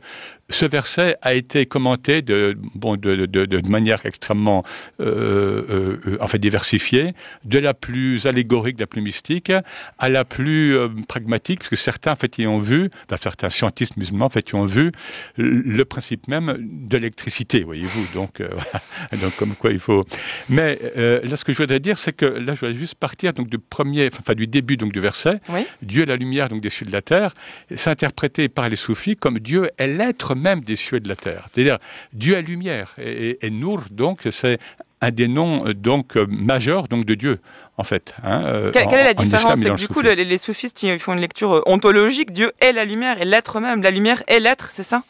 [0.50, 4.64] ce verset a été commenté de, bon, de, de, de manière extrêmement
[5.00, 7.14] euh, en fait diversifiée,
[7.46, 9.52] de la plus allégorique, de la plus mystique,
[10.00, 14.26] à la plus pragmatique, parce que certains en fait y ont vu, certains scientifiques musulmans
[14.26, 14.92] en fait y ont vu
[15.38, 18.06] le principe même de l'électricité, voyez-vous.
[18.14, 18.42] Donc,
[19.22, 20.06] donc comme quoi il faut.
[20.50, 23.47] Mais là, ce que je voudrais dire, c'est que là, je voudrais juste partir donc
[23.47, 25.39] du premier, enfin du début donc du verset.
[25.82, 27.34] Dieu est la lumière donc des cieux de la terre.
[27.76, 31.15] C'est interprété par les soufis comme Dieu est l'être même des cieux et de la
[31.15, 31.47] terre.
[31.54, 31.78] C'est-à-dire
[32.13, 34.60] Dieu est lumière et, et, Nour donc c'est
[35.02, 37.39] un des noms euh, donc euh, majeurs donc de Dieu
[37.78, 38.15] en fait.
[38.23, 39.60] Hein, euh, quelle, est la différence?
[39.60, 42.32] C'est que du coup les, les, soufistes ils font une lecture ontologique.
[42.32, 43.82] Dieu est la lumière et l'être même.
[43.84, 45.04] La lumière est l'être, c'est ça?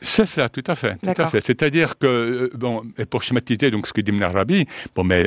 [0.00, 0.96] C'est ça, tout à fait.
[0.98, 1.44] Tout à fait.
[1.44, 5.24] C'est-à-dire que, euh, bon, et pour schématiser donc ce que dit Ibn Arabi, bon, mais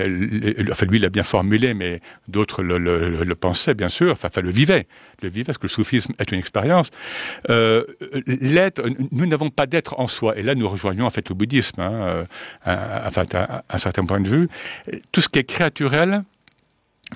[0.71, 4.29] enfin, lui, il l'a bien formulé, mais d'autres le, le, le, pensaient, bien sûr, enfin,
[4.41, 4.87] le vivaient.
[5.21, 6.89] Le vivaient, parce que le soufisme est une expérience.
[7.49, 7.83] Euh,
[8.27, 10.37] l'être, nous n'avons pas d'être en soi.
[10.37, 14.21] Et là, nous rejoignons, en fait, le bouddhisme, hein, euh, enfin, à un certain point
[14.21, 14.47] de vue.
[15.11, 16.23] Tout ce qui est créaturel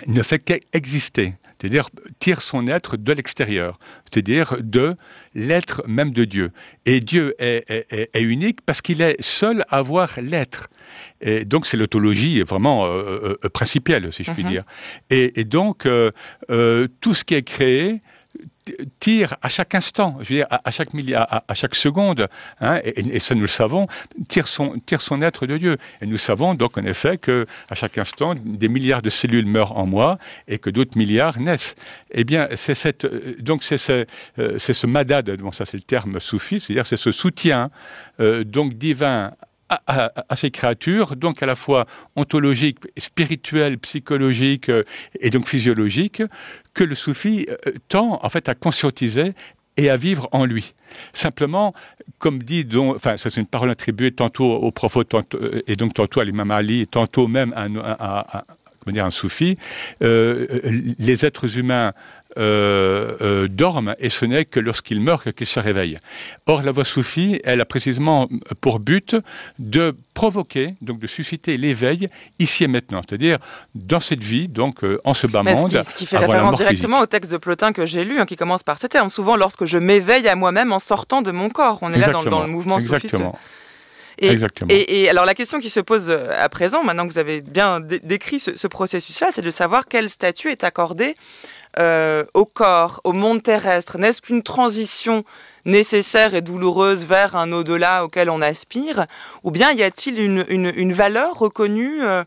[0.08, 1.34] ne fait qu'exister
[1.66, 4.96] c'est-à-dire tire son être de l'extérieur, c'est-à-dire de
[5.34, 6.52] l'être même de Dieu.
[6.86, 10.68] Et Dieu est, unique parce qu'il est seul à avoir l'être.
[11.22, 14.52] Et donc c'est l'autologie vraiment euh, euh, principale, si je puis mhm.
[14.52, 14.64] dire.
[15.10, 16.12] Et, donc euh,
[17.02, 18.04] tout ce qui est créé
[19.00, 22.28] tire à chaque instant, je veux dire, à, chaque milliard, à, chaque seconde,
[22.62, 23.88] hein, et, ça nous le savons,
[24.28, 25.78] tire son, tire son être de Dieu.
[26.02, 29.78] Et nous savons donc en effet que à chaque instant, des milliards de cellules meurent
[29.78, 31.76] en moi et que d'autres milliards naissent.
[32.12, 34.06] Eh bien, c'est cette, euh, donc c'est ce,
[34.40, 37.70] euh, c'est ce madad, bon ça c'est le terme soufi, c'est-à-dire c'est ce soutien
[38.20, 39.32] euh, donc divin
[39.70, 44.72] à, ces créatures, donc à la fois ontologiques, spirituelles, psychologiques
[45.20, 46.22] et donc physiologiques,
[46.74, 49.34] que le soufi euh, tend en fait à conscientiser
[49.78, 50.74] et à vivre en lui.
[51.14, 51.74] Simplement,
[52.20, 56.20] comme dit, donc, enfin, c'est une parole attribuée tantôt au prophète, euh, et donc tantôt
[56.20, 58.46] à l'imam Ali, tantôt même à, à,
[58.92, 59.58] dire, un soufi,
[60.04, 60.62] euh,
[61.00, 61.94] les êtres humains
[62.38, 65.98] euh, euh, dorment et ce n'est que lorsqu'ils meurent qu'ils se réveillent.
[66.48, 68.28] Or, la voix soufie, elle a précisément
[68.60, 69.16] pour but
[69.58, 73.38] de provoquer, donc de susciter l'éveil ici et maintenant, c'est-à-dire
[73.74, 75.70] dans cette vie, donc euh, en ce bas monde.
[75.70, 78.26] Ce qui, ce qui fait référence directement au texte de Plotin que j'ai lu, hein,
[78.26, 79.10] qui commence par ces termes.
[79.10, 82.44] Souvent, lorsque je m'éveille à moi-même en sortant de mon corps, on est là dans,
[82.44, 83.38] le mouvement Exactement.
[84.18, 84.70] Et, Exactement.
[84.72, 88.40] Et, alors la question qui se pose à présent, maintenant que vous avez bien décrit
[88.40, 91.16] ce, ce processus-là, c'est de savoir quel statut est accordé
[91.80, 95.26] euh, au corps, au monde terrestre N'est-ce qu'une transition
[95.66, 99.06] nécessaire et douloureuse vers un au-delà auquel on aspire
[99.44, 102.24] Ou bien y a-t-il une, valeur reconnue euh,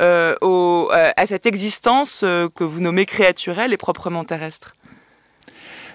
[0.00, 4.74] euh, à cette existence que vous nommez créaturelle et proprement terrestre?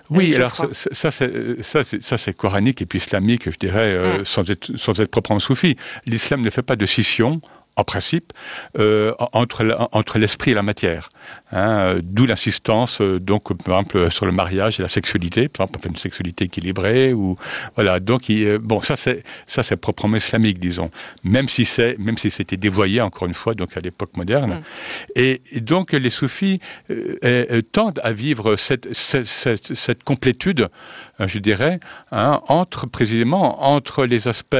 [0.10, 4.26] Oui, alors ça, ça c'est coranique et puis islamique, je dirais, mm.
[4.26, 5.76] sans, être, sans être proprement soufi.
[6.06, 7.42] L'islam ne fait pas de scission
[7.76, 8.34] en principe,
[8.78, 11.10] euh, entre, entre l'esprit et la matière.
[11.54, 15.88] Hein, D'où l'insistance, euh, donc, par exemple, sur le mariage et la sexualité, par exemple,
[15.88, 17.36] une sexualité équilibrée, ou
[17.76, 18.00] voilà.
[18.00, 20.90] Donc, euh, bon, ça c'est ça c'est proprement islamique, disons.
[21.24, 24.56] Même si c'est même si c'était dévoyé encore une fois, donc à l'époque moderne.
[24.56, 24.62] Mm.
[25.16, 30.70] Et, donc les soufis euh, tendent à vivre cette cette, cette, complétude,
[31.20, 31.80] je dirais,
[32.12, 34.56] hein, entre précisément entre les aspects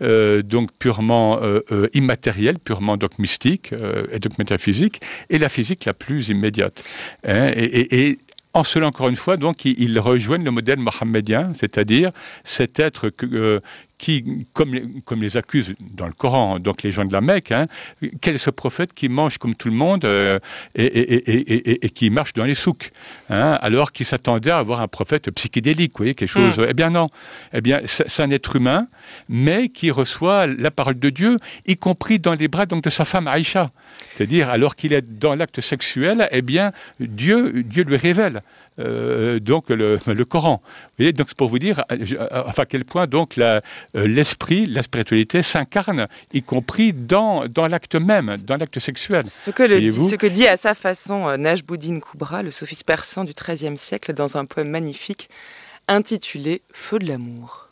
[0.00, 1.40] donc purement
[1.94, 3.72] immatériels, purement donc mystiques
[4.12, 5.00] et donc métaphysiques,
[5.30, 6.82] et la physique la plus immédiate.
[7.26, 8.18] Hein, et,
[8.54, 12.12] en cela, encore une fois, donc, ils, rejoignent le modèle mohammedien, c'est-à-dire
[12.44, 13.60] cet être que, euh,
[14.02, 17.66] qui, comme, comme les accusent dans le Coran, donc les gens de la Mecque, hein,
[18.20, 20.40] quel est ce prophète qui mange comme tout le monde euh,
[20.74, 22.90] et, et, et, et, qui marche dans les souks,
[23.30, 26.58] hein, alors qu'il s'attendait à avoir un prophète psychédélique, vous voyez, quelque chose.
[26.58, 26.66] Mm.
[26.70, 27.10] Eh bien non,
[27.52, 28.88] eh bien c'est un être humain,
[29.28, 31.36] mais qui reçoit la parole de Dieu,
[31.68, 33.70] y compris dans les bras donc de sa femme Aïcha.
[34.16, 38.42] C'est-à-dire, alors qu'il est dans l'acte sexuel, eh bien Dieu, Dieu lui révèle.
[38.78, 40.62] Euh, donc le, le, Coran.
[40.64, 43.38] Vous voyez, donc c'est pour vous dire euh, euh, enfin, à quel point donc
[43.94, 49.26] l'esprit, la, spiritualité s'incarne, y compris dans, dans l'acte même, dans l'acte sexuel.
[49.26, 53.32] Ce que, le, ce que dit à sa façon Najbuddin Kubra, le sophiste persan du
[53.34, 55.28] XIIIe siècle, dans un poème magnifique
[55.88, 57.68] intitulé Feu de l'amour.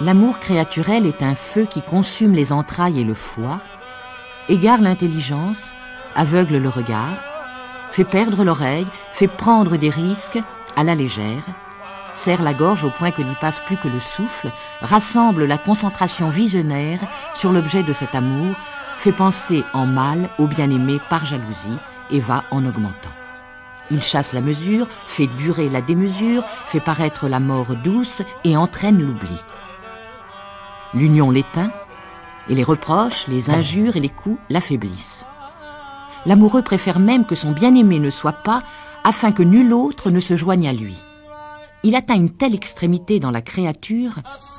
[0.00, 3.60] L'amour créaturel est un feu qui consume les entrailles et le foie,
[4.48, 5.74] égare l'intelligence,
[6.14, 7.18] aveugle le regard,
[7.90, 10.38] fait perdre l'oreille, fait prendre des risques
[10.76, 11.42] à la légère,
[12.14, 16.30] serre la gorge au point que n'y passe plus que le souffle, rassemble la concentration
[16.30, 17.00] visionnaire
[17.34, 18.54] sur l'objet de cet amour,
[18.98, 21.76] fait penser en mal au bien-aimé par jalousie
[22.12, 23.10] et va en augmentant.
[23.90, 29.02] Il chasse la mesure, fait durer la démesure, fait paraître la mort douce et entraîne
[29.02, 29.36] l'oubli.
[30.94, 31.70] L'union l'éteint,
[32.48, 35.24] et les reproches, les injures et les coups l'affaiblissent.
[36.26, 38.62] L'amoureux préfère même que son bien-aimé ne soit pas,
[39.04, 40.96] afin que nul autre ne se joigne à lui.
[41.82, 44.14] Il atteint une telle extrémité dans la créature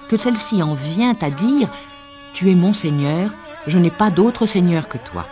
[0.07, 1.69] que celle-ci en vient à dire
[2.33, 3.31] Tu es mon Seigneur,
[3.67, 5.25] je n'ai pas d'autre Seigneur que toi.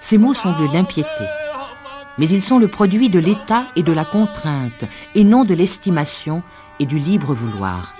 [0.00, 1.24] Ces mots sont de l'impiété,
[2.18, 6.42] mais ils sont le produit de l'état et de la contrainte, et non de l'estimation
[6.78, 7.94] et du libre vouloir.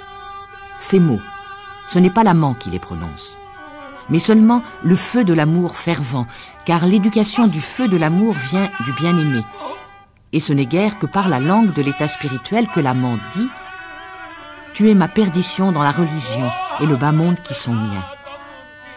[0.78, 1.20] Ces mots,
[1.90, 3.36] ce n'est pas l'amant qui les prononce,
[4.08, 6.26] mais seulement le feu de l'amour fervent,
[6.64, 9.44] car l'éducation du feu de l'amour vient du bien-aimé,
[10.32, 13.48] et ce n'est guère que par la langue de l'état spirituel que l'amant dit
[14.74, 18.04] Tu es ma perdition dans la religion et le bas monde qui sont miens.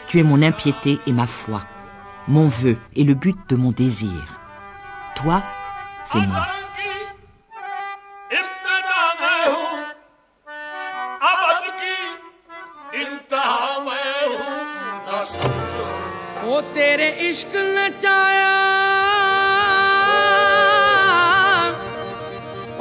[0.08, 1.64] Tu es mon impiété et ma foi,
[2.28, 4.42] mon vœu et le but de mon désir.
[5.16, 5.44] Toi,
[6.04, 6.59] c'est moi.
[13.32, 14.58] मैं हूँ।
[16.44, 18.54] वो तेरे इश्क नचाया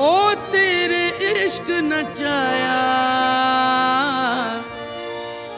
[0.00, 1.04] ओ तेरे
[1.44, 2.78] इश्क नचाया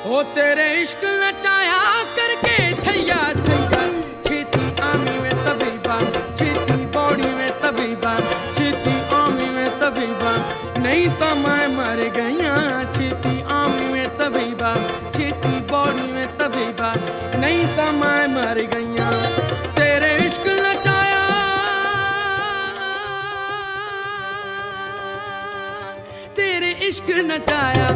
[0.07, 1.79] ओ तेरे इश्क नचाया
[2.17, 3.83] करके थैया थैया।
[4.27, 6.05] छेती आमी में तभी बन
[6.39, 8.23] छेती बॉडी में तभी बन
[8.59, 12.55] छेती आमी में तभी बन नहीं तो मैं मर गया
[12.97, 13.90] छेती आमी
[14.31, 14.73] तभी बा
[15.15, 16.91] छेती बॉडी में तभी बा
[17.41, 19.09] नहीं तो कमाए मर गईया,
[19.79, 21.25] तेरे इश्क नचाया
[26.37, 27.89] तेरे इश्क नचाया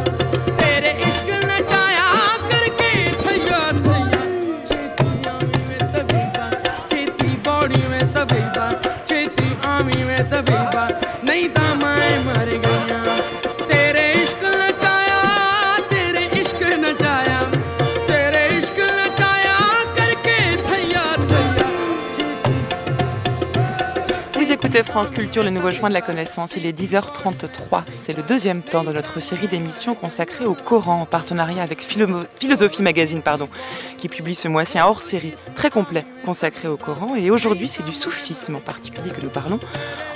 [24.75, 26.55] Este France Culture, le nouveau chemin de la connaissance.
[26.55, 27.83] Il est 10h33.
[27.91, 32.23] C'est le deuxième temps de notre série d'émissions consacrée au Coran en partenariat avec Philo-
[32.39, 33.49] Philosophie Magazine, pardon,
[33.97, 37.13] qui publie ce mois-ci un hors-série très complet consacré au Coran.
[37.17, 39.59] Et aujourd'hui, c'est du soufisme en particulier que nous parlons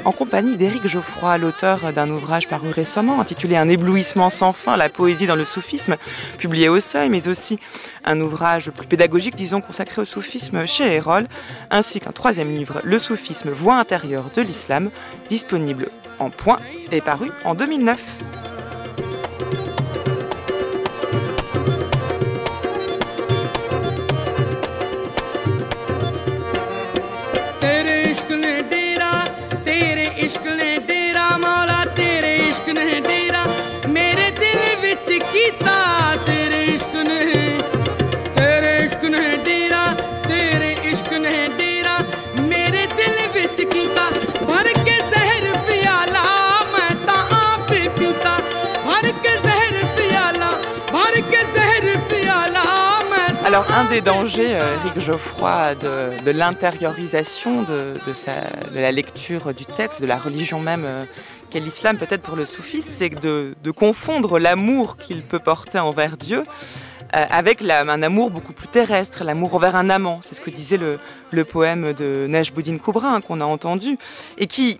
[0.05, 4.87] en compagnie d'Éric Geoffroy, l'auteur d'un ouvrage paru récemment intitulé Un éblouissement sans fin, la
[4.87, 5.97] poésie dans le soufisme,
[6.37, 7.59] publié au Seuil, mais aussi
[8.05, 11.27] un ouvrage plus pédagogique, disons, consacré au soufisme chez Erol,
[11.69, 14.68] ainsi qu'un troisième livre, Le soufisme, voie intérieure de l'islam,
[15.27, 16.59] disponible en point
[16.91, 18.48] et paru en 2009.
[53.59, 57.95] Alors, un des dangers, euh, Eric Geoffroy, de, l'intériorisation de,
[58.73, 61.03] la lecture du texte, de la religion même euh,
[61.49, 66.45] qu'est l'islam, peut-être pour le soufisme, c'est de, confondre l'amour qu'il peut porter envers Dieu
[67.13, 70.21] euh, avec un amour beaucoup plus terrestre, l'amour envers un amant.
[70.21, 73.97] C'est ce que disait le, poème de Najboudine Koubra hein, qu'on a entendu,
[74.37, 74.79] et qui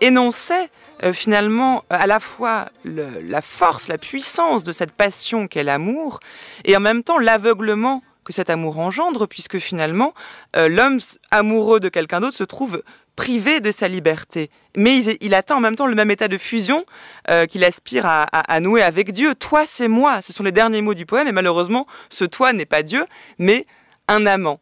[0.00, 0.68] énonçait
[1.04, 6.20] euh, finalement euh, à la fois la force, la puissance de cette passion qu'est l'amour,
[6.64, 10.12] et en même temps l'aveuglement que cet amour engendre, puisque finalement
[10.56, 10.98] euh, l'homme
[11.30, 12.82] amoureux de quelqu'un d'autre se trouve
[13.14, 14.50] privé de sa liberté.
[14.76, 16.84] Mais il, atteint en même temps le même état de fusion
[17.30, 19.34] euh, qu'il aspire à, nouer avec Dieu.
[19.34, 20.20] Toi, c'est moi.
[20.20, 23.06] Ce sont les derniers mots du poème, et malheureusement, ce toi n'est pas Dieu,
[23.38, 23.64] mais
[24.06, 24.60] un amant.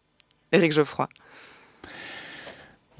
[0.52, 1.08] Éric Geoffroy.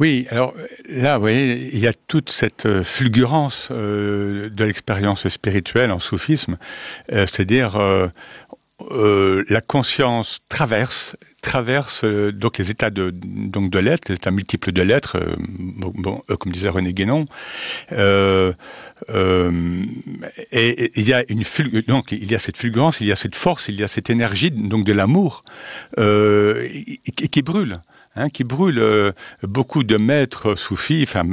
[0.01, 0.55] Oui, alors
[0.89, 6.59] là, vous voyez, il y a toute cette euh, fulgurance de l'expérience spirituelle en soufisme,
[7.09, 7.79] c'est-à-dire
[8.91, 14.33] euh, la conscience traverse traverse euh, donc les états de donc de l'être, les états
[14.33, 15.37] multiples de l'être, euh,
[16.37, 17.25] comme disait René Guénon.
[17.93, 18.51] Et,
[20.97, 21.45] il y a une
[21.87, 24.11] donc il y a cette fulgurance, il y a cette force, il y a cette
[24.11, 25.45] énergie donc de l'amour
[25.97, 27.81] qui brûle
[28.17, 28.79] hein, qui brûle.
[28.79, 29.13] Euh,
[29.43, 31.25] beaucoup de maîtres soufis, enfin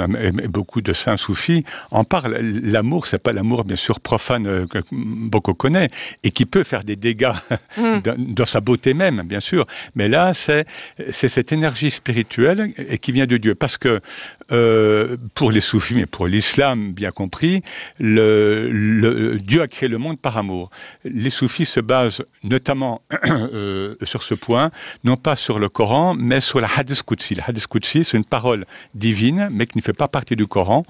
[0.49, 2.37] beaucoup de saints soufis en parlent.
[2.63, 5.89] L'amour, c'est pas l'amour bien sûr profane euh, que beaucoup connaît
[6.23, 7.33] et qui peut faire des dégâts
[7.77, 7.99] mm.
[8.33, 9.65] dans, sa beauté même, bien sûr.
[9.95, 10.65] Mais là, c'est
[11.11, 14.01] c'est cette énergie spirituelle et qui vient de Dieu, parce que
[14.51, 17.61] euh, pour les soufis, mais pour l'islam bien compris,
[17.99, 20.69] le, le, Dieu a créé le monde par amour.
[21.05, 24.71] Les soufis se basent notamment euh, sur ce point,
[25.05, 27.35] non pas sur le Coran, mais sur la Hadith Qudsi.
[27.35, 30.83] La Hadith c'est une parole divine, mais qui ne fait pas partie du Coran,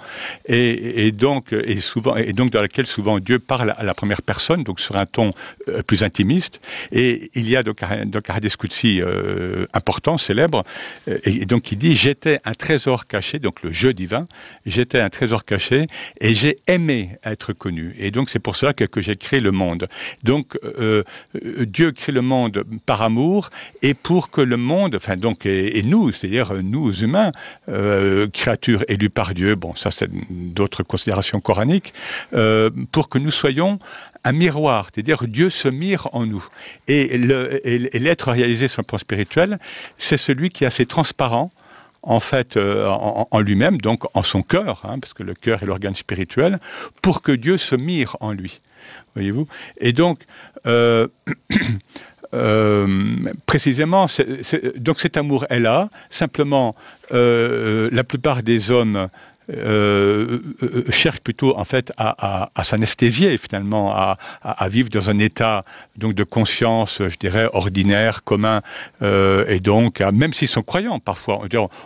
[0.45, 4.63] et, donc, et, souvent, et donc dans laquelle souvent Dieu parle à la première personne,
[4.63, 5.29] donc sur un ton
[5.67, 6.59] euh, plus intimiste.
[6.91, 10.63] Et il y a donc, donc un Hadith euh, important, célèbre,
[11.07, 14.27] euh, et, donc il dit J'étais un trésor caché, donc le jeu divin,
[14.65, 15.87] j'étais un trésor caché,
[16.19, 17.95] et j'ai aimé être connu.
[17.99, 19.87] Et donc c'est pour cela que, j'ai créé le monde.
[20.23, 20.59] Donc
[21.61, 23.49] Dieu crée le monde par amour,
[23.81, 27.31] et pour que le monde, enfin donc, et, nous, c'est-à-dire nous humains,
[27.69, 31.93] euh, créatures élues par Dieu, bon ça c'est d'autres considérations coraniques,
[32.33, 33.79] euh, pour que nous soyons
[34.23, 36.45] un miroir, c'est-à-dire Dieu se mire en nous.
[36.87, 39.59] Et l'être réalisé sur le plan spirituel,
[39.97, 41.51] c'est celui qui est assez transparent,
[42.03, 45.65] en fait, euh, en, lui-même, donc en son cœur, hein, parce que le cœur est
[45.65, 46.59] l'organe spirituel,
[47.01, 48.61] pour que Dieu se mire en lui.
[49.15, 49.47] Voyez-vous?
[49.79, 50.21] Et donc,
[50.65, 51.07] euh,
[52.33, 52.87] euh,
[53.45, 54.07] précisément,
[54.77, 55.89] donc cet amour est là.
[56.09, 56.75] Simplement,
[57.11, 59.09] la plupart des hommes
[59.53, 64.17] euh, euh, cherche plutôt en fait à, s'anesthésier finalement, à,
[64.69, 65.63] vivre dans un état
[65.97, 68.61] donc de conscience, je dirais ordinaire, commun,
[69.01, 71.41] euh, et donc même s'ils sont croyants parfois,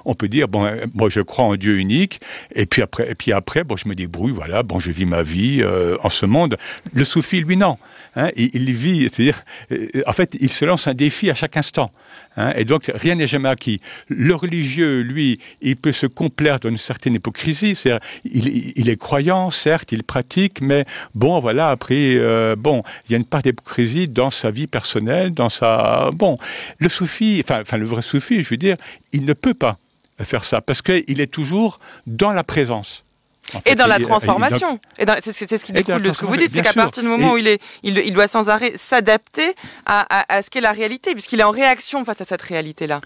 [0.05, 2.19] on peut dire bon, moi je crois en Dieu unique,
[2.53, 5.23] et puis après, et puis après, bon, je me débrouille, voilà, bon, je vis ma
[5.23, 5.63] vie
[6.03, 6.57] en ce monde.
[6.93, 7.77] Le soufi, lui, non,
[8.15, 9.43] hein, il, vit, c'est-à-dire,
[10.05, 11.91] en fait, il se lance un défi à chaque instant,
[12.37, 13.79] hein, et donc rien n'est jamais acquis.
[14.07, 20.03] Le religieux, lui, il peut se complaire d'une certaine hypocrisie il, est croyant, certes, il
[20.03, 24.51] pratique, mais bon, voilà, après, euh, bon, il y a une part d'hypocrisie dans sa
[24.51, 26.09] vie personnelle, dans sa...
[26.13, 26.37] Bon,
[26.79, 28.77] le soufi, enfin, enfin le vrai soufi, je veux dire,
[29.11, 29.77] il ne peut pas
[30.23, 33.03] faire ça, parce qu'il est toujours dans la présence.
[33.65, 34.79] et dans la transformation.
[34.97, 37.33] Et c'est, ce qui découle de ce que vous dites, c'est qu'à partir du moment
[37.33, 39.53] où il, est, il, doit sans arrêt s'adapter
[39.85, 43.01] à, à ce qu'est la réalité, puisqu'il est en réaction face à cette réalité-là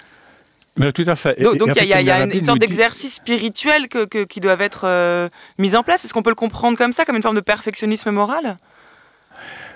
[0.94, 1.42] tout à fait.
[1.42, 5.84] Donc il y a, une, sorte d'exercice spirituel que, qui doivent être euh, mis en
[5.84, 6.06] place.
[6.06, 8.58] Est-ce qu'on peut le comprendre comme ça, comme une forme de perfectionnisme moral?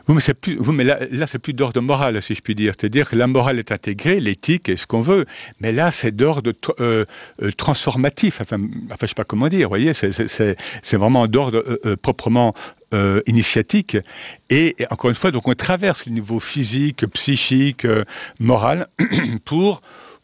[0.09, 0.17] Oui,
[0.73, 2.73] mais, là, là c'est plus d'ordre moral, si je puis dire.
[2.77, 5.25] C'est-à-dire que la morale est intégrée, l'éthique est ce qu'on veut.
[5.61, 7.05] Mais là, c'est d'ordre euh,
[7.41, 8.41] euh, transformatif.
[8.41, 9.69] Enfin, enfin, je sais pas comment dire.
[9.69, 12.53] Vous voyez, c'est vraiment d'ordre proprement
[13.25, 13.97] initiatique.
[14.49, 17.87] Et, et, encore une fois, donc on traverse le niveau physique, psychique,
[18.39, 18.87] moral
[19.45, 19.81] pour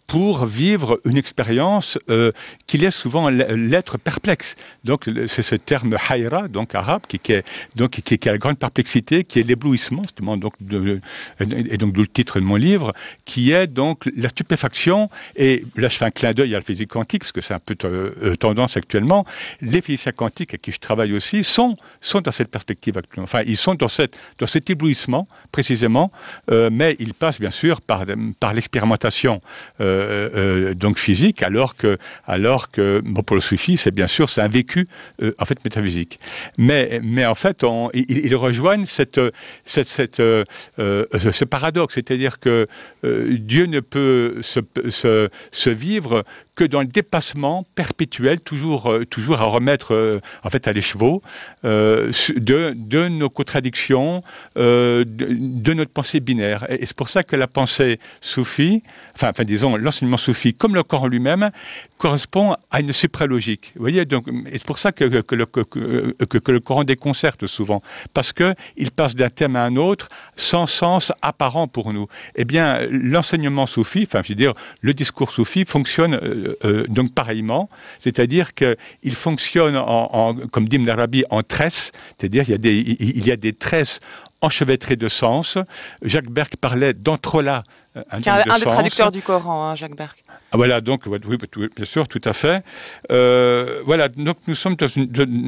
[0.10, 2.32] pour vivre une expérience euh,
[2.66, 4.56] qui laisse souvent l'être perplexe.
[4.84, 7.46] Donc c'est ce terme hayra, donc arabe, qui, qui est
[7.76, 11.00] donc qui, qui, a la grande perplexité, qui est l'éblouissement, donc de,
[11.40, 12.92] et donc d'où le titre de mon livre,
[13.24, 15.10] qui est donc la stupéfaction.
[15.36, 17.60] Et là, je fais un clin d'œil à la physique quantique parce que c'est un
[17.60, 19.26] peu euh, tendance actuellement.
[19.62, 23.26] Les physiciens quantiques avec qui je travaille aussi sont sont dans cette perspective actuellement.
[23.26, 26.12] Enfin, ils sont dans cette dans cet éblouissement précisément,
[26.50, 28.06] euh, mais ils passent bien sûr par
[28.40, 29.40] par l'expérimentation.
[29.82, 34.30] Euh, euh, euh, donc physique, alors que, alors que pour le soufi, c'est bien sûr,
[34.30, 34.88] c'est un vécu
[35.22, 36.20] euh, en fait métaphysique.
[36.58, 39.20] Mais, mais en fait, on, ils, rejoignent cette,
[39.66, 42.68] cette, cette ce paradoxe, c'est-à-dire que
[43.04, 46.24] Dieu ne peut se, se, se vivre
[46.60, 51.22] que dans le dépassement perpétuel, toujours, euh, toujours à remettre euh, en fait à l'écheveau
[51.64, 54.24] euh, de, de, nos contradictions,
[54.58, 56.70] de, notre pensée binaire.
[56.70, 58.84] Et, c'est pour ça que la pensée soufie,
[59.16, 61.50] enfin, disons l'enseignement soufi, comme le Coran lui-même,
[61.98, 63.72] correspond à une supralogique.
[63.76, 67.82] Vous voyez, donc, c'est pour ça que, que, le, que, que, le Coran déconcerte souvent,
[68.14, 72.08] parce que il passe d'un thème à un autre sans sens apparent pour nous.
[72.36, 76.20] Eh bien, l'enseignement soufi, enfin, je veux dire, le discours soufi fonctionne
[76.64, 77.70] euh, donc pareillement,
[78.00, 83.28] c'est-à-dire qu'il fonctionne en, comme dit l'Arabie, en tresses, c'est-à-dire il y a des, il
[83.28, 84.00] y a des tresses
[84.42, 85.58] enchevêtrées de sens.
[86.02, 87.66] Jacques Berck parlait d'entrelacs.
[87.98, 90.24] Euh, un, un des traducteurs du Coran, hein, Jacques Berck.
[90.52, 91.38] Ah, voilà, donc, oui,
[91.76, 92.64] bien sûr, tout à fait.
[93.12, 95.06] Euh, voilà, donc nous sommes dans une,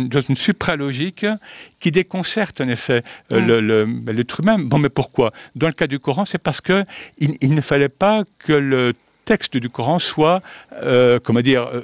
[0.08, 1.26] dans une supralogique
[1.80, 4.12] qui déconcerte, en effet, mm.
[4.12, 4.60] l'être humain.
[4.60, 5.32] Bon, mais pourquoi?
[5.56, 6.84] Dans le cas du Coran, c'est parce que
[7.18, 8.94] il ne fallait pas que le
[9.32, 10.42] texte du Coran soit,
[10.74, 11.82] euh, comment dire, euh,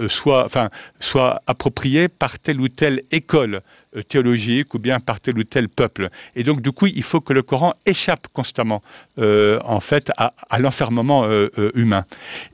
[0.00, 3.54] euh, soit, enfin, soit approprié par telle ou telle école.
[3.54, 3.60] euh,
[4.08, 6.10] théologique ou bien par tel ou tel peuple.
[6.36, 8.82] Et donc, du coup, il faut que le Coran échappe constamment,
[9.18, 11.28] euh, en fait, à, l'enfermement
[11.74, 12.04] humain.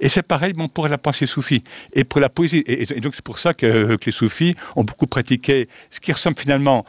[0.00, 1.62] Et c'est pareil bon, pour la pensée soufie
[1.92, 2.62] et pour la poésie.
[2.66, 6.84] Et, donc, c'est pour ça que, les soufis ont beaucoup pratiqué ce qui ressemble finalement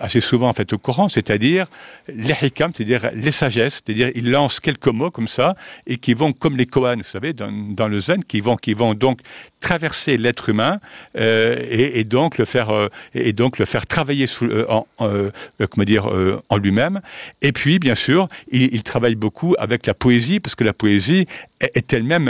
[0.00, 1.66] assez souvent, en fait, au Coran, c'est-à-dire
[2.08, 5.54] les hikam, c'est-à-dire les sagesses, c'est-à-dire ils lancent quelques mots comme ça
[5.86, 8.94] et qui vont, comme les Kohan, vous savez, dans, le zen, qui vont, qui vont
[8.94, 9.20] donc
[9.60, 10.78] traverser l'être humain
[11.14, 12.70] et, donc le faire
[13.36, 15.30] donc le faire travailler euh, en, euh,
[15.70, 17.00] comment dire, euh, en lui-même.
[17.42, 21.26] Et puis, bien sûr, il, travaille beaucoup avec la poésie, parce que la poésie
[21.60, 22.28] est, elle-même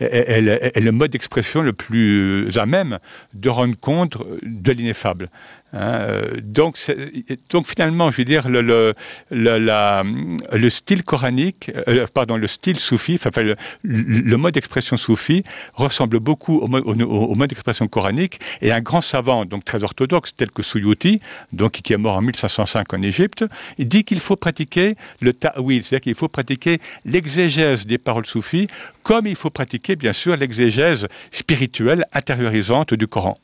[0.00, 2.98] est le mode d'expression le plus à même
[3.32, 5.28] de rendre compte de l'ineffable.
[5.74, 6.78] Hein, euh, donc,
[7.50, 8.94] donc finalement, je veux dire, le, le,
[9.30, 13.42] le, style coranique, euh, pardon, le style soufi, enfin,
[13.82, 15.42] le, mode d'expression soufi
[15.74, 16.68] ressemble beaucoup au,
[17.34, 18.38] mode d'expression coranique.
[18.62, 21.20] Et un grand savant, donc très orthodoxe, tel que Suyuti,
[21.52, 23.44] donc qui est mort en 1505 en Égypte,
[23.78, 28.68] dit qu'il faut pratiquer le ta'wil, c'est-à-dire qu'il faut pratiquer l'exégèse des paroles soufis,
[29.02, 33.36] comme il faut pratiquer, bien sûr, l'exégèse spirituelle intériorisante du Coran.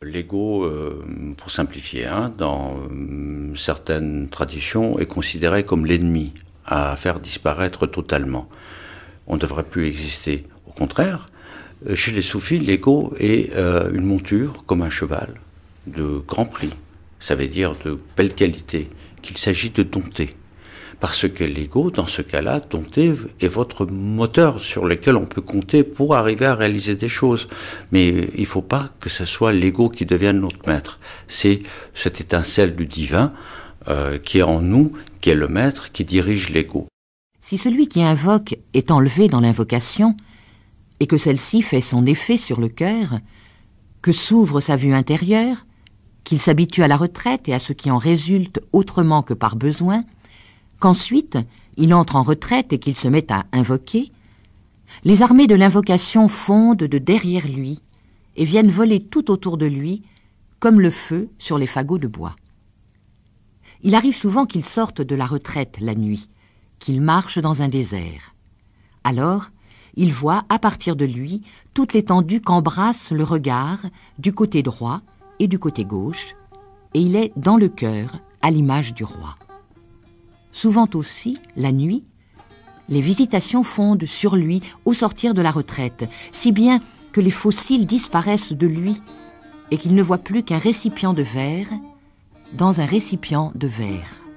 [0.00, 1.04] L'ego, euh,
[1.36, 6.32] pour simplifier, hein, dans euh, certaines traditions, est considéré comme l'ennemi
[6.64, 8.46] à faire disparaître totalement.
[9.26, 10.46] On ne devrait plus exister.
[10.68, 11.26] Au contraire,
[11.88, 15.34] euh, chez les soufis, l'ego est une monture comme un cheval
[15.88, 16.74] de grand prix.
[17.18, 18.88] Ça veut dire de belle qualité,
[19.20, 20.36] qu'il s'agit de dompter.
[21.00, 22.60] Parce que l'ego, dans ce cas-là,
[23.40, 27.48] est votre moteur sur lequel on peut compter pour arriver à réaliser des choses.
[27.92, 30.98] Mais il ne faut pas que ce soit l'ego qui devienne notre maître.
[31.28, 31.60] C'est
[31.94, 33.30] cette étincelle du divin
[33.88, 36.88] euh, qui est en nous, qui est le maître, qui dirige l'ego.
[37.40, 40.16] Si celui qui invoque est enlevé dans l'invocation,
[41.00, 43.20] et que celle-ci fait son effet sur le cœur,
[44.02, 45.64] que s'ouvre sa vue intérieure,
[46.24, 50.04] qu'il s'habitue à la retraite et à ce qui en résulte autrement que par besoin,
[50.78, 51.38] qu'ensuite
[51.76, 54.10] il entre en retraite et qu'il se met à invoquer,
[55.04, 57.80] les armées de l'invocation fondent de derrière lui
[58.36, 60.02] et viennent voler tout autour de lui,
[60.60, 62.36] comme le feu sur les fagots de bois.
[63.82, 66.28] Il arrive souvent qu'il sorte de la retraite la nuit,
[66.78, 68.34] qu'il marche dans un désert.
[69.04, 69.50] Alors,
[69.94, 71.42] il voit à partir de lui
[71.74, 73.78] toute l'étendue qu'embrasse le regard
[74.18, 75.00] du côté droit
[75.38, 76.34] et du côté gauche,
[76.94, 79.36] et il est dans le cœur à l'image du roi.
[80.58, 82.02] Souvent aussi, la nuit,
[82.88, 86.80] les visitations fondent sur lui au sortir de la retraite, si bien
[87.12, 89.00] que les fossiles disparaissent de lui
[89.70, 91.68] et qu'il ne voit plus qu'un récipient de verre
[92.54, 94.27] dans un récipient de verre.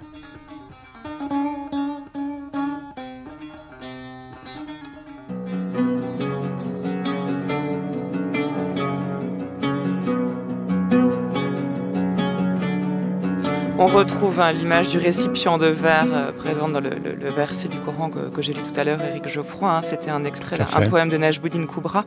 [13.81, 16.91] On retrouve hein, l'image du récipient de verre euh, présente dans le,
[17.35, 19.67] verset du Coran que, j'ai lu tout à l'heure, Éric Geoffroy.
[19.67, 19.81] Hein.
[19.81, 22.05] C'était un extrait, un poème de Najbuddin Koubra.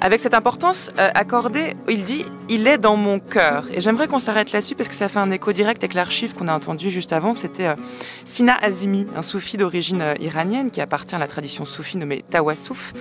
[0.00, 3.64] Avec cette importance euh, accordée, il dit Il est dans mon cœur.
[3.72, 6.48] Et j'aimerais qu'on s'arrête là-dessus parce que ça fait un écho direct avec l'archive qu'on
[6.48, 7.34] a entendu juste avant.
[7.34, 7.76] C'était euh,
[8.24, 12.92] Sina Azimi, un soufi d'origine iranienne qui appartient à la tradition soufie nommée Tawassouf,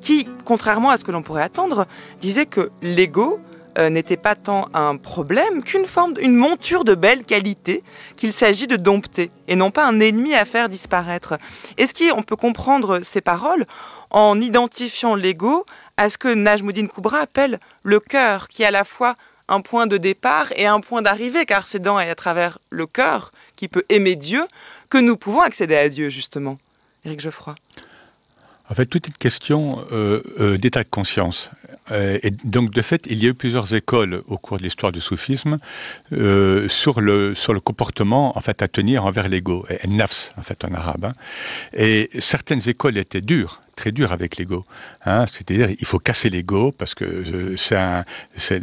[0.00, 1.86] qui, contrairement à ce que l'on pourrait attendre,
[2.20, 3.38] disait que l'ego,
[3.78, 7.82] euh, n'était pas tant un problème qu'une forme, une monture de belle qualité
[8.16, 11.38] qu'il s'agit de dompter et non pas un ennemi à faire disparaître.
[11.78, 13.64] Est-ce qu'on peut comprendre ces paroles
[14.10, 15.64] en identifiant l'ego
[15.96, 19.16] à ce que Najmuddin Koubra appelle le cœur, qui est à la fois
[19.48, 22.86] un point de départ et un point d'arrivée, car c'est dans et à travers le
[22.86, 24.44] cœur qui peut aimer Dieu
[24.88, 26.58] que nous pouvons accéder à Dieu, justement?
[27.04, 27.54] Éric Geoffroy.
[28.70, 31.50] En fait, toute une question euh, euh, d'état de conscience.
[31.90, 34.92] Euh, et donc, de fait, il y a eu plusieurs écoles au cours de l'histoire
[34.92, 35.58] du soufisme
[36.12, 41.06] euh, sur, le, comportement en fait, à tenir envers l'ego, nafs en fait en arabe.
[41.06, 41.14] Hein.
[41.72, 44.64] Et certaines écoles étaient dures, très dur avec l'ego.
[45.06, 45.24] Hein.
[45.26, 48.04] C'est-à-dire, il faut casser l'ego parce que euh, c'est un,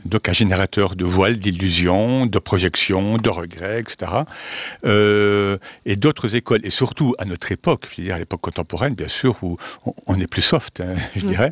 [0.06, 3.96] donc un générateur de voiles, d'illusions, de projections, de regrets, etc.
[4.86, 8.96] Euh, et d'autres écoles, et surtout à notre époque, je veux dire à l'époque contemporaine,
[8.96, 9.58] bien sûr, où
[10.08, 11.52] on, est plus soft, hein, je dirais,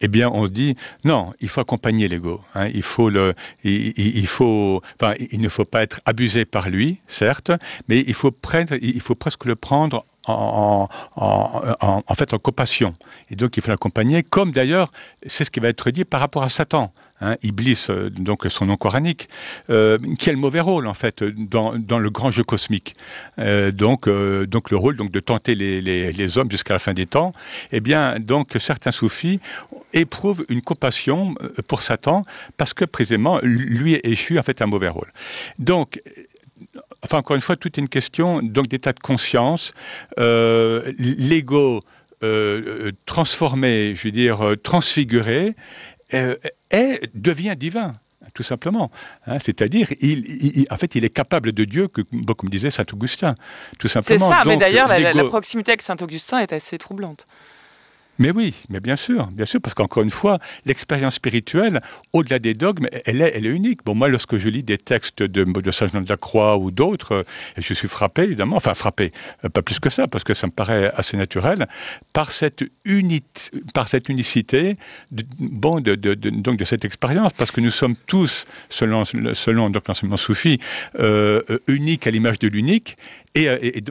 [0.00, 2.40] eh bien, on se dit non, il faut accompagner l'ego.
[2.54, 2.68] Hein.
[2.72, 7.50] il faut le, il, faut, enfin, il ne faut pas être abusé par lui, certes,
[7.88, 10.88] mais il faut prendre, il faut presque le prendre en,
[12.14, 12.94] fait en compassion.
[13.30, 14.90] Et donc il faut l'accompagner, comme d'ailleurs
[15.26, 16.92] c'est ce qui va être dit par rapport à Satan.
[17.20, 19.28] hein, Iblis, euh, donc son nom coranique,
[19.70, 22.94] euh, qui a le mauvais rôle en fait dans, le grand jeu cosmique.
[23.38, 27.32] Euh, donc, donc le rôle donc de tenter les, hommes jusqu'à la fin des temps.
[27.72, 29.40] Eh bien, donc certains soufis
[29.92, 31.34] éprouvent une compassion
[31.66, 32.22] pour Satan
[32.56, 35.10] parce que précisément lui est en fait un mauvais rôle.
[35.58, 36.02] Donc
[37.02, 39.72] enfin encore une fois, tout est une question donc d'état de conscience.
[40.18, 41.80] Euh, L'ego
[42.24, 45.54] euh, transformé, je veux dire euh, transfiguré,
[46.14, 46.34] euh,
[46.70, 47.92] est, devient divin
[48.34, 48.90] tout simplement.
[49.26, 52.84] Hein, C'est-à-dire, il, il, en fait, il est capable de Dieu, que, comme disait saint
[52.92, 53.34] Augustin,
[53.78, 54.28] tout simplement.
[54.28, 57.26] C'est ça, Donc, mais d'ailleurs, la, la, proximité avec saint Augustin est assez troublante.
[58.18, 61.80] Mais oui, mais bien sûr, bien sûr, parce qu'encore une fois, l'expérience spirituelle,
[62.12, 63.84] au-delà des dogmes, elle est, elle est unique.
[63.84, 66.72] Bon, moi, lorsque je lis des textes de, de Saint Jean de la Croix ou
[66.72, 67.22] d'autres, euh,
[67.56, 69.12] je suis frappé, évidemment, enfin frappé,
[69.44, 71.68] euh, pas plus que ça, parce que ça me paraît assez naturel,
[72.12, 74.76] par cette, unité, par cette unicité,
[75.12, 80.58] de, bon, donc de cette expérience, parce que nous sommes tous, selon, selon l'enseignement soufi,
[80.98, 82.96] euh, uniques à l'image de l'unique,
[83.34, 83.84] et, et,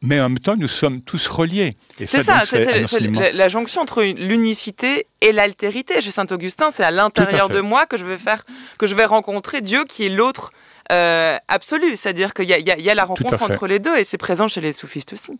[0.00, 1.76] mais en même temps, nous sommes tous reliés.
[2.06, 6.00] C'est ça, c'est la, la jonction entre l'unicité et l'altérité.
[6.00, 8.44] Chez Saint Augustin, c'est à l'intérieur de moi que je vais faire,
[8.78, 10.52] que je vais rencontrer Dieu qui est l'autre
[10.92, 11.96] euh, absolu.
[11.96, 14.60] C'est-à-dire qu'il y, y, y, a la rencontre entre les deux et c'est présent chez
[14.60, 15.38] les soufistes aussi.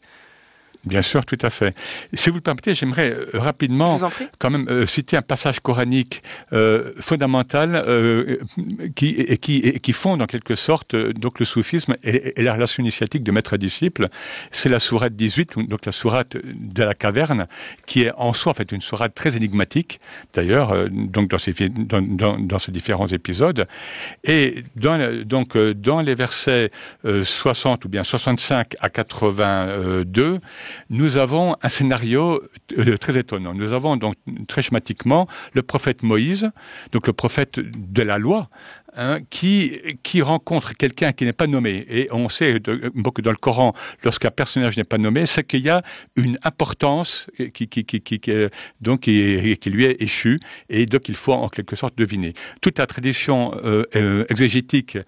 [0.87, 1.75] Bien sûr, tout à fait.
[2.15, 3.99] Si vous le permettez, j'aimerais euh, rapidement
[4.39, 6.23] quand même euh, citer un passage coranique
[6.53, 7.85] euh, fondamental
[8.95, 12.55] qui, et qui, et qui fonde en quelque sorte donc le soufisme et, et, la
[12.55, 14.09] relation initiatique de maître à disciple.
[14.53, 17.49] C'est la sourate 18, donc la sourate de la caverne,
[17.87, 20.01] qui est en soi en fait une sourate très énigmatique,
[20.35, 23.67] d'ailleurs, donc dans ces, dans, dans, dans, ces différents épisodes.
[24.23, 26.71] Et dans, donc dans les versets
[27.05, 30.41] 60 ou bien 65 à 82,
[30.91, 32.43] nous avons un scénario
[32.79, 33.55] euh, très étonnant.
[33.55, 34.15] Nous avons donc
[34.49, 36.51] très schématiquement le prophète Moïse,
[36.93, 38.49] donc le prophète de la loi,
[38.97, 39.81] hein, qui,
[40.23, 41.85] rencontre quelqu'un qui n'est pas nommé.
[41.89, 45.69] Et on sait que dans le Coran, lorsqu'un personnage n'est pas nommé, c'est qu'il y
[45.69, 45.83] a
[46.17, 48.21] une importance qui, qui
[48.81, 50.39] donc, qui, lui est échue,
[50.69, 52.35] et donc il faut en quelque sorte deviner.
[52.61, 54.99] Toute la tradition euh, euh, exégétique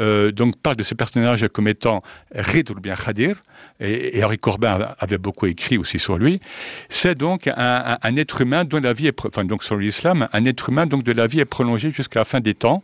[0.00, 2.02] euh, donc, parle de ce personnage comme étant
[2.34, 3.42] Ridul bien Khadir,
[3.80, 6.40] et, Henri Corbin avait beaucoup écrit aussi sur lui.
[6.88, 9.10] C'est donc un, être humain dont la vie
[9.44, 12.40] donc sur l'islam, un être humain donc de la vie est prolongée jusqu'à la fin
[12.40, 12.82] des temps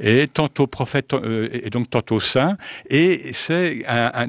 [0.00, 2.56] et tantôt prophète euh, et donc tantôt saint.
[2.90, 4.28] Et c'est un,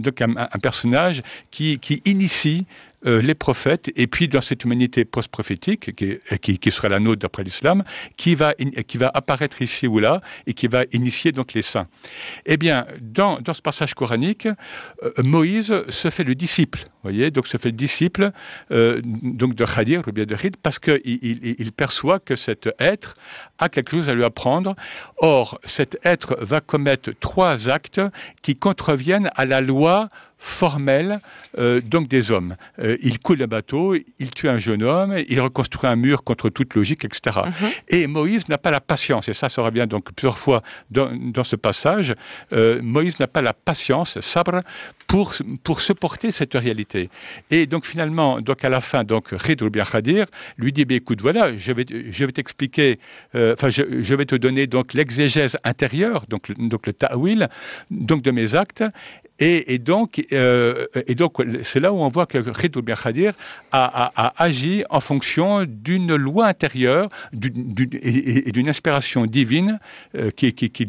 [0.62, 2.66] personnage qui initie
[3.06, 7.22] euh, les prophètes, et puis dans cette humanité post-prophétique, qui, qui, qui, sera la nôtre
[7.22, 7.84] d'après l'islam,
[8.18, 11.88] qui va, qui va apparaître ici ou là, et qui va initier donc les saints.
[12.46, 14.48] Eh bien, dans, dans ce passage coranique,
[15.04, 18.32] euh, Moïse se fait le disciple, voyez, donc se fait le disciple
[18.72, 22.70] euh, donc de Khadir, ou bien de Rid, parce qu'il il, il perçoit que cet
[22.80, 23.14] être
[23.60, 24.76] a quelque chose à lui apprendre.
[25.18, 28.02] Or, cet être va commettre trois actes
[28.42, 30.10] qui contreviennent à la loi
[30.40, 31.20] formelle
[31.58, 32.56] euh, donc des hommes.
[32.80, 36.50] Euh, il coule un bateau, il tue un jeune homme, il reconstruit un mur contre
[36.50, 37.20] toute logique, etc.
[37.46, 37.82] Mm -hmm.
[37.90, 41.44] Et Moïse n'a pas la patience, et ça, ça revient donc plusieurs fois dans, dans
[41.44, 42.16] ce passage,
[42.54, 44.62] euh, Moïse n'a pas la patience, sabre,
[45.08, 45.34] pour,
[45.64, 47.10] pour supporter cette réalité.
[47.56, 49.26] Et donc finalement, donc à la fin, donc
[49.76, 50.26] bien Khadir
[50.58, 51.86] lui dit, écoute, voilà, je vais,
[52.18, 53.00] je vais t'expliquer,
[53.56, 57.42] enfin, je, je, vais te donner donc l'exégèse intérieure, donc, donc le ta'wil,
[57.90, 58.84] donc de mes actes,
[59.40, 63.34] et, et, donc, euh, et donc, c'est là où on voit que Khadir
[63.72, 69.80] a, agi en fonction d'une loi intérieure et, d'une inspiration divine
[70.36, 70.86] qui, qui,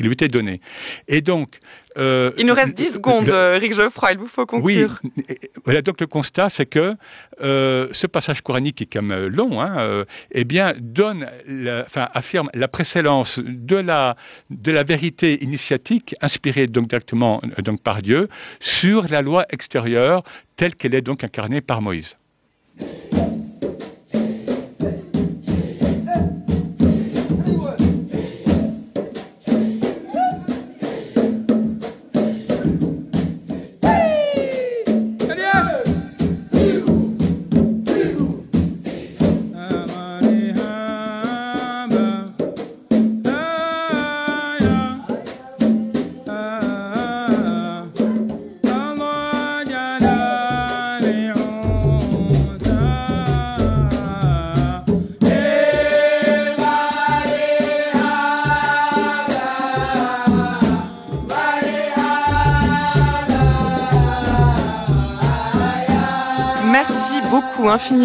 [0.00, 0.60] lui était donnée.
[1.08, 1.58] Et donc,
[1.98, 4.98] euh, il nous reste 10 secondes, le, Rick Geoffroy, il vous faut conclure.
[5.02, 6.94] Oui, voilà, donc le constat, c'est que
[7.42, 11.82] euh, ce passage coranique qui est quand même long, hein, euh, eh bien, donne, la,
[11.86, 14.16] enfin, affirme la précédence de la,
[14.50, 18.28] de la vérité initiatique, inspirée donc directement donc, par Dieu,
[18.60, 20.22] sur la loi extérieure
[20.56, 22.16] telle qu'elle est donc incarnée par Moïse.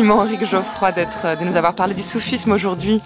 [0.07, 3.01] Infiniment, Eric Geoffroy, d'être, de nous avoir parlé du soufisme aujourd'hui.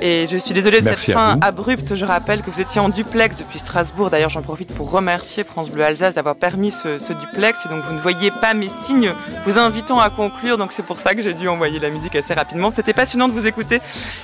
[0.00, 1.94] Et je suis désolée de cette fin abrupte.
[1.94, 4.10] Je rappelle que vous étiez en duplex depuis Strasbourg.
[4.10, 7.64] D'ailleurs, j'en profite pour remercier France Bleu Alsace d'avoir permis ce, duplex.
[7.66, 9.14] Et donc, vous ne voyez pas mes signes
[9.44, 10.56] vous invitant à conclure.
[10.58, 12.72] Donc, c'est pour ça que j'ai dû envoyer la musique assez rapidement.
[12.74, 13.80] C'était passionnant de vous écouter.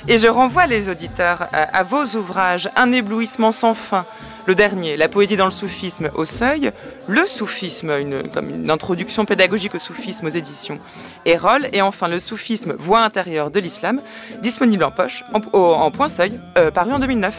[0.09, 4.05] Et je renvoie les auditeurs à vos ouvrages Un éblouissement sans fin
[4.49, 6.71] le dernier, La poésie dans le soufisme au seuil,
[7.07, 10.81] Le soufisme, une, comme une introduction pédagogique au soufisme aux éditions
[11.27, 14.01] Erol, et enfin Le soufisme, voix intérieure de l'islam,
[14.41, 17.35] disponible en poche, en, point seuil, euh, paru en 2009.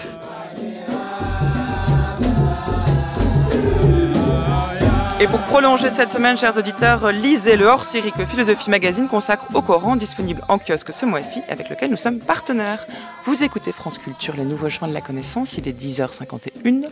[5.22, 9.62] Et pour prolonger cette semaine, chers auditeurs, lisez le hors-série que Philosophie Magazine consacre au
[9.62, 12.88] Coran, disponible en kiosque ce mois-ci, avec lequel nous sommes partenaires.
[13.24, 16.86] Vous écoutez France Culture, les nouveaux chemins de la connaissance, il est 10h51.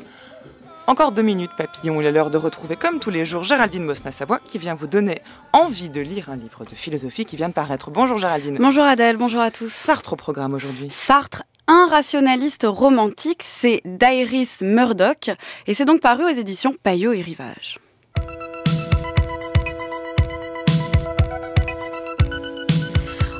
[0.87, 4.41] Encore deux minutes, papillon, il est l'heure de retrouver, comme tous les jours, Géraldine Mosna-Savoie,
[4.45, 5.21] qui vient vous donner
[5.53, 7.91] envie de lire un livre de philosophie qui vient de paraître.
[7.91, 8.57] Bonjour Géraldine.
[8.59, 9.71] Bonjour Adèle, bonjour à tous.
[9.71, 10.89] Sartre au programme aujourd'hui.
[10.89, 15.31] Sartre, un rationaliste romantique, c'est Dairis Murdoch,
[15.65, 17.79] et c'est donc paru aux éditions Payot et Rivage.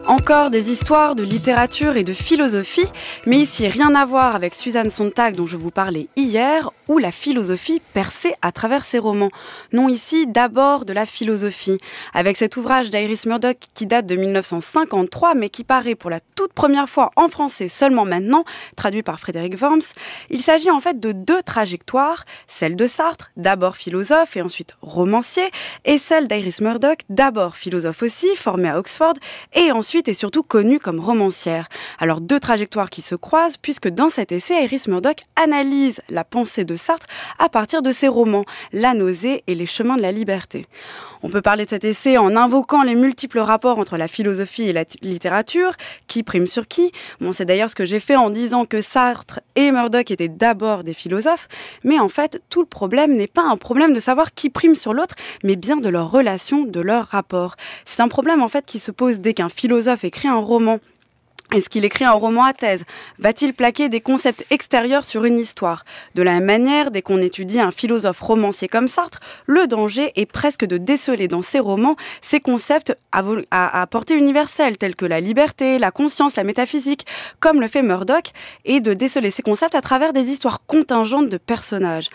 [0.08, 2.86] Encore des histoires de littérature et de philosophie,
[3.26, 7.12] mais ici rien à voir avec Suzanne Sontag dont je vous parlais hier, ou la
[7.12, 9.32] philosophie percée à travers ses romans.
[9.74, 11.78] Non, ici d'abord de la philosophie,
[12.14, 16.54] avec cet ouvrage d'Iris Murdoch qui date de 1953, mais qui paraît pour la toute
[16.54, 18.46] première fois en français seulement maintenant,
[18.78, 19.82] traduit par Frédéric Worms.
[20.30, 25.52] Il s'agit en fait de deux trajectoires, celle de Sartre, d'abord philosophe et ensuite romancier,
[25.84, 29.16] et celle d'Iris Murdoch, d'abord philosophe aussi, formée à Oxford,
[29.54, 31.68] et ensuite est surtout connue comme romancière.
[32.00, 36.66] Alors deux trajectoires qui se croisent puisque dans cet essai, Iris Murdoch analyse la pensée
[36.66, 37.08] de Sartre
[37.40, 40.68] à partir de ses romans La nausée et Les chemins de la liberté.
[41.24, 44.74] On peut parler de cet essai en invoquant les multiples rapports entre la philosophie et
[44.74, 45.72] la littérature,
[46.08, 46.92] qui prime sur qui.
[47.20, 50.84] Bon, c'est d'ailleurs ce que j'ai fait en disant que Sartre et Murdoch étaient d'abord
[50.84, 51.48] des philosophes,
[51.84, 54.94] mais en fait, tout le problème n'est pas un problème de savoir qui prime sur
[54.94, 57.56] l'autre, mais bien de leur relation, de leur rapport.
[57.86, 60.80] C'est un problème en fait qui se pose dès qu'un philosophe écrit un roman.
[61.56, 62.84] Est-ce qu'il écrit un roman à thèse?
[63.20, 65.86] Va-t-il plaquer des concepts extérieurs sur une histoire?
[66.14, 70.26] De la même manière, dès qu'on étudie un philosophe romancier comme Sartre, le danger est
[70.26, 75.80] presque de déceler dans ses romans ces concepts à, portée universelle, tels que la liberté,
[75.80, 77.06] la conscience, la métaphysique,
[77.40, 78.34] comme le fait Murdoch,
[78.66, 82.10] et de déceler ces concepts à travers des histoires contingentes de personnages.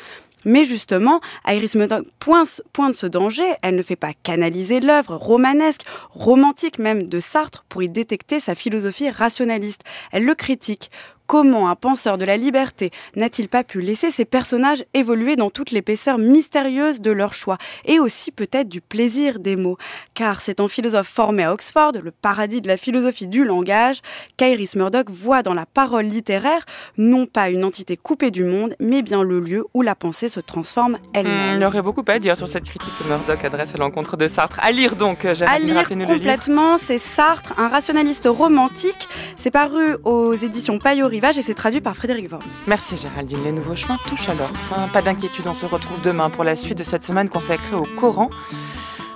[0.45, 3.55] Mais justement, Iris Murdoch pointe, ce danger.
[3.63, 8.55] Elle ne fait pas canaliser l'œuvre romanesque, romantique même de Sartre pour y détecter sa
[8.55, 9.83] philosophie rationaliste.
[10.11, 10.91] Elle le critique.
[11.27, 15.71] Comment un penseur de la liberté n'a-t-il pas pu laisser ses personnages évoluer dans toute
[15.71, 19.79] l'épaisseur mystérieuse de leur choix et aussi peut-être du plaisir des mots?
[20.15, 24.01] Car c'est un philosophe formé à Oxford, le paradis de la philosophie du langage,
[24.37, 26.65] qu'Iris Murdoch voit dans la parole littéraire
[26.99, 30.41] non pas une entité coupée du monde, mais bien le lieu où la pensée se
[30.41, 31.55] transforme elle-même.
[31.55, 34.17] Hmm, il y aurait beaucoup à dire sur cette critique que Murdoch adresse à l'encontre
[34.17, 34.59] de Sartre.
[34.63, 39.09] À lire donc, euh, À lire complètement, c'est Sartre, un rationaliste romantique.
[39.37, 40.79] C'est paru aux éditions
[41.25, 42.43] Et c'est traduit par Frédéric Worms.
[42.67, 43.43] Merci Géraldine.
[43.45, 44.51] Les nouveaux chemins touchent à leur.
[44.93, 48.29] Pas d'inquiétude, on se retrouve demain pour la suite de cette semaine consacrée au Coran.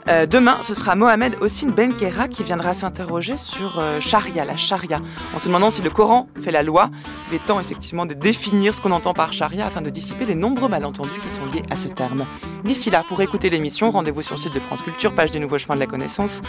[0.09, 5.01] Euh, demain, ce sera Mohamed Ossine Benkera qui viendra s'interroger sur euh, Sharia, la Sharia.
[5.35, 6.91] En se demandant si le Coran fait la loi,
[7.31, 10.37] il est temps effectivement de définir ce qu'on entend par Sharia afin de dissiper les
[10.37, 12.25] nombreux malentendus qui sont liés à ce terme.
[12.65, 15.59] D'ici là, pour écouter l'émission, rendez-vous sur le site de France Culture, page des Nouveaux
[15.59, 16.41] Chemins de la Connaissance.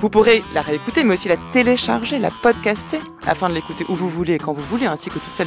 [0.00, 4.08] Vous pourrez la réécouter, mais aussi la télécharger, la podcaster, afin de l'écouter où vous
[4.08, 5.46] voulez et quand vous voulez, ainsi que toutes celles